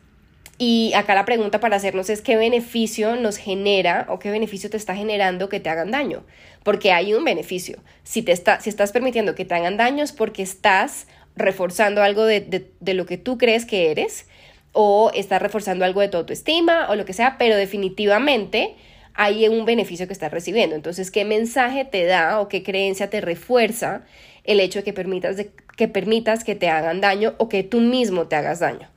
Y 0.58 0.92
acá 0.94 1.16
la 1.16 1.24
pregunta 1.24 1.62
para 1.62 1.78
hacernos 1.78 2.10
es 2.10 2.22
qué 2.22 2.36
beneficio 2.36 3.16
nos 3.16 3.38
genera 3.38 4.08
o 4.10 4.20
qué 4.20 4.30
beneficio 4.30 4.70
te 4.70 4.78
está 4.78 4.94
generando 4.94 5.48
que 5.48 5.62
te 5.62 5.70
hagan 5.70 5.92
daño. 5.92 6.26
Porque 6.64 6.92
hay 6.92 7.14
un 7.14 7.24
beneficio. 7.24 7.78
Si, 8.04 8.24
te 8.24 8.34
está, 8.34 8.60
si 8.60 8.70
estás 8.70 8.92
permitiendo 8.92 9.36
que 9.36 9.46
te 9.46 9.56
hagan 9.56 9.78
daño 9.78 10.04
es 10.04 10.12
porque 10.12 10.44
estás 10.44 11.08
reforzando 11.38 12.04
algo 12.04 12.26
de, 12.26 12.72
de 12.78 12.94
lo 12.94 13.06
que 13.06 13.18
tú 13.18 13.38
crees 13.38 13.66
que 13.66 13.92
eres 13.92 14.28
o 14.76 15.10
estás 15.14 15.42
reforzando 15.42 15.86
algo 15.86 16.02
de 16.02 16.10
tu 16.10 16.18
autoestima 16.18 16.88
o 16.90 16.96
lo 16.96 17.06
que 17.06 17.14
sea, 17.14 17.38
pero 17.40 17.56
definitivamente 17.56 18.76
hay 19.14 19.48
un 19.48 19.64
beneficio 19.66 20.06
que 20.06 20.14
estás 20.14 20.32
recibiendo. 20.32 20.76
Entonces, 20.76 21.10
¿qué 21.10 21.24
mensaje 21.24 21.86
te 21.86 22.06
da 22.06 22.42
o 22.42 22.50
qué 22.50 22.62
creencia 22.62 23.10
te 23.10 23.22
refuerza 23.22 24.04
el 24.44 24.60
hecho 24.60 24.80
de 24.80 24.84
que 24.84 24.94
permitas, 24.94 25.38
que 25.78 25.88
permitas 25.88 26.44
que 26.44 26.56
te 26.56 26.68
hagan 26.68 27.00
daño 27.00 27.36
o 27.38 27.48
que 27.48 27.64
tú 27.64 27.80
mismo 27.80 28.28
te 28.28 28.36
hagas 28.36 28.60
daño? 28.60 28.90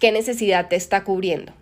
¿Qué 0.00 0.10
necesidad 0.10 0.68
te 0.68 0.76
está 0.76 1.04
cubriendo? 1.04 1.52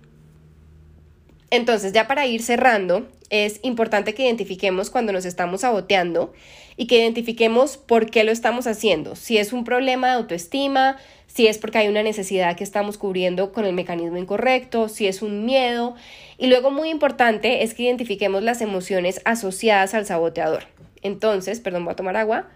Entonces, 1.51 1.93
ya 1.93 2.07
para 2.09 2.27
ir 2.27 2.43
cerrando, 2.43 3.07
es 3.29 3.61
importante 3.63 4.15
que 4.15 4.25
identifiquemos 4.25 4.91
cuando 4.91 5.13
nos 5.13 5.27
estamos 5.27 5.61
saboteando 5.61 6.33
y 6.77 6.87
que 6.87 6.99
identifiquemos 6.99 7.77
por 7.77 8.11
qué 8.11 8.25
lo 8.25 8.33
estamos 8.33 8.67
haciendo. 8.67 9.17
Si 9.17 9.37
es 9.37 9.53
un 9.53 9.65
problema 9.65 10.09
de 10.09 10.15
autoestima, 10.15 10.97
si 11.39 11.47
es 11.47 11.57
porque 11.57 11.79
hay 11.79 11.87
una 11.87 12.03
necesidad 12.03 12.57
que 12.57 12.65
estamos 12.65 12.99
cubriendo 12.99 13.53
con 13.53 13.65
el 13.65 13.73
mecanismo 13.73 14.17
incorrecto, 14.17 14.89
si 14.89 15.07
es 15.07 15.23
un 15.23 15.47
miedo. 15.47 15.95
Y 16.37 16.49
luego 16.49 16.73
muy 16.73 16.91
importante 16.91 17.63
es 17.63 17.75
que 17.75 17.85
identifiquemos 17.85 18.43
las 18.43 18.61
emociones 18.61 19.21
asociadas 19.25 19.95
al 19.95 20.05
saboteador. 20.05 20.65
Entonces, 21.01 21.61
perdón, 21.61 21.85
voy 21.85 21.93
a 21.93 21.95
tomar 21.95 22.17
agua 22.17 22.49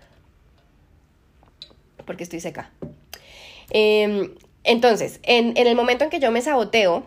porque 2.04 2.24
estoy 2.24 2.40
seca. 2.40 2.72
Em, 3.70 4.34
entonces, 4.64 5.20
en, 5.22 5.56
en 5.56 5.68
el 5.68 5.76
momento 5.76 6.02
en 6.02 6.10
que 6.10 6.18
yo 6.18 6.32
me 6.32 6.42
saboteo, 6.42 7.04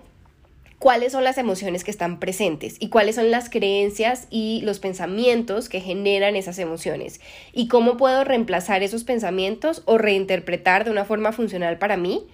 cuáles 0.85 1.13
son 1.13 1.23
las 1.23 1.39
emociones 1.39 1.83
que 1.83 1.89
están 1.89 2.19
presentes 2.19 2.75
y 2.79 2.89
cuáles 2.89 3.15
son 3.15 3.31
las 3.31 3.49
creencias 3.49 4.27
y 4.29 4.61
los 4.65 4.77
pensamientos 4.77 5.67
que 5.67 5.81
generan 5.81 6.35
esas 6.35 6.59
emociones 6.59 7.21
y 7.53 7.67
cómo 7.67 7.97
puedo 7.97 8.23
reemplazar 8.23 8.83
esos 8.83 9.03
pensamientos 9.03 9.81
o 9.85 9.97
reinterpretar 9.97 10.85
de 10.85 10.91
una 10.91 11.03
forma 11.03 11.31
funcional 11.31 11.79
para 11.79 11.97
mí. 11.97 12.27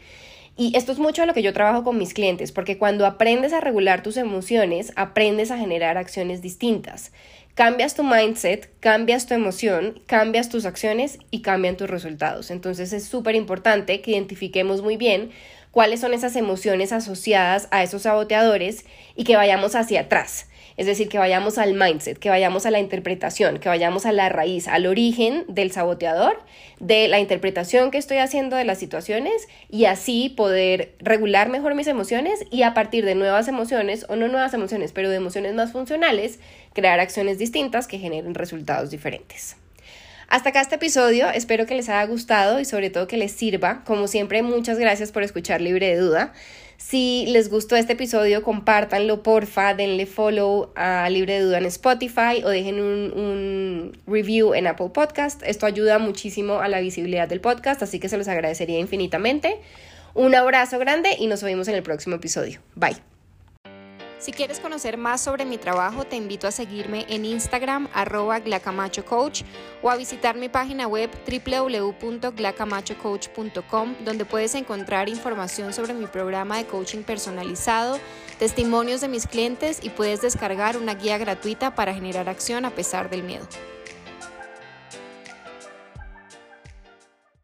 Y 0.58 0.76
esto 0.76 0.92
es 0.92 1.00
mucho 1.00 1.26
lo 1.26 1.34
que 1.34 1.44
yo 1.44 1.54
trabajo 1.54 1.86
con 1.86 1.98
mis 1.98 2.14
clientes, 2.14 2.52
porque 2.52 2.78
cuando 2.78 3.06
aprendes 3.06 3.54
a 3.54 3.62
regular 3.62 4.04
tus 4.04 4.18
emociones, 4.18 4.92
aprendes 4.98 5.50
a 5.50 5.58
generar 5.58 5.98
acciones 5.98 6.42
distintas. 6.42 7.14
Cambias 7.56 7.96
tu 7.96 8.04
mindset, 8.04 8.70
cambias 8.82 9.28
tu 9.28 9.34
emoción, 9.34 10.02
cambias 10.08 10.50
tus 10.50 10.66
acciones 10.66 11.20
y 11.32 11.42
cambian 11.42 11.78
tus 11.78 11.90
resultados. 11.90 12.52
Entonces 12.52 12.92
es 12.92 13.06
súper 13.06 13.36
importante 13.36 14.02
que 14.02 14.12
identifiquemos 14.12 14.82
muy 14.82 14.98
bien 14.98 15.32
cuáles 15.72 16.02
son 16.02 16.14
esas 16.14 16.36
emociones 16.36 16.92
asociadas 16.92 17.68
a 17.72 17.84
esos 17.84 18.04
saboteadores 18.04 18.86
y 19.16 19.24
que 19.24 19.36
vayamos 19.36 19.76
hacia 19.76 20.02
atrás. 20.02 20.48
Es 20.78 20.86
decir, 20.86 21.10
que 21.10 21.18
vayamos 21.18 21.58
al 21.58 21.74
mindset, 21.74 22.18
que 22.18 22.30
vayamos 22.30 22.66
a 22.66 22.72
la 22.72 22.80
interpretación, 22.80 23.60
que 23.60 23.70
vayamos 23.70 24.06
a 24.06 24.12
la 24.12 24.30
raíz, 24.30 24.68
al 24.68 24.86
origen 24.86 25.44
del 25.48 25.72
saboteador, 25.72 26.40
de 26.80 27.08
la 27.08 27.20
interpretación 27.20 27.92
que 27.92 27.98
estoy 27.98 28.18
haciendo 28.18 28.56
de 28.56 28.64
las 28.64 28.80
situaciones 28.80 29.48
y 29.70 29.86
así 29.86 30.30
poder 30.30 30.96
regular 31.00 31.50
mejor 31.50 31.76
mis 31.76 31.88
emociones 31.88 32.46
y 32.50 32.64
a 32.64 32.74
partir 32.74 33.06
de 33.06 33.16
nuevas 33.16 33.48
emociones, 33.48 34.06
o 34.10 34.16
no 34.16 34.28
nuevas 34.28 34.54
emociones, 34.54 34.92
pero 34.92 35.10
de 35.10 35.18
emociones 35.18 35.54
más 35.54 35.72
funcionales, 35.72 36.40
crear 36.74 37.00
acciones 37.00 37.38
distintas 37.38 37.88
que 37.88 38.00
generen 38.00 38.34
resultados 38.34 38.90
diferentes. 38.90 39.61
Hasta 40.32 40.52
acá 40.52 40.62
este 40.62 40.76
episodio, 40.76 41.30
espero 41.30 41.66
que 41.66 41.76
les 41.76 41.90
haya 41.90 42.06
gustado 42.06 42.62
y 42.62 42.64
sobre 42.64 42.90
todo 42.90 43.06
que 43.06 43.18
les 43.18 43.34
sirva. 43.34 43.84
Como 43.84 44.08
siempre, 44.08 44.42
muchas 44.44 44.80
gracias 44.80 45.12
por 45.12 45.24
escuchar 45.24 45.60
Libre 45.60 45.88
de 45.88 45.98
Duda. 45.98 46.32
Si 46.78 47.26
les 47.28 47.50
gustó 47.50 47.76
este 47.76 47.94
episodio, 47.94 48.42
compártanlo, 48.42 49.24
porfa, 49.24 49.74
denle 49.74 50.06
follow 50.06 50.72
a 50.78 51.10
Libre 51.10 51.34
de 51.34 51.40
Duda 51.42 51.58
en 51.58 51.66
Spotify 51.66 52.46
o 52.46 52.48
dejen 52.48 52.80
un, 52.80 53.12
un, 53.12 54.00
review 54.08 54.54
en 54.54 54.68
Apple 54.68 54.92
Podcast. 54.94 55.44
Esto 55.44 55.66
ayuda 55.66 56.00
muchísimo 56.00 56.62
a 56.62 56.70
la 56.70 56.80
visibilidad 56.80 57.28
del 57.28 57.42
podcast, 57.42 57.84
así 57.84 58.00
que 58.00 58.08
se 58.08 58.18
los 58.18 58.30
agradecería 58.30 58.80
infinitamente. 58.80 59.60
Un 60.14 60.34
abrazo 60.34 60.80
grande 60.80 61.10
y 61.20 61.28
nos 61.28 61.44
vemos 61.44 61.68
en 61.68 61.76
el 61.76 61.84
próximo 61.84 62.16
episodio. 62.16 62.62
Bye. 62.76 63.11
Si 64.22 64.32
quieres 64.32 64.60
conocer 64.60 64.98
más 64.98 65.22
sobre 65.22 65.46
mi 65.46 65.58
trabajo, 65.58 66.06
te 66.06 66.16
invito 66.16 66.48
a 66.48 66.52
seguirme 66.52 67.08
en 67.10 67.26
Instagram 67.26 67.90
arroba 67.92 68.40
glacamachocoach 68.40 69.42
o 69.82 69.90
a 69.90 69.96
visitar 69.96 70.38
mi 70.38 70.48
página 70.48 70.88
web 70.88 71.10
www.glacamachocoach.com 71.26 73.96
donde 74.06 74.26
puedes 74.26 74.54
encontrar 74.54 75.10
información 75.10 75.74
sobre 75.74 75.96
mi 75.96 76.06
programa 76.06 76.58
de 76.58 76.68
coaching 76.68 77.02
personalizado, 77.02 77.98
testimonios 78.38 79.02
de 79.02 79.08
mis 79.08 79.26
clientes 79.26 79.80
y 79.82 79.90
puedes 79.90 80.22
descargar 80.22 80.78
una 80.78 80.94
guía 80.94 81.18
gratuita 81.18 81.74
para 81.74 81.92
generar 81.92 82.30
acción 82.30 82.66
a 82.66 82.70
pesar 82.70 83.10
del 83.10 83.24
miedo. 83.24 83.48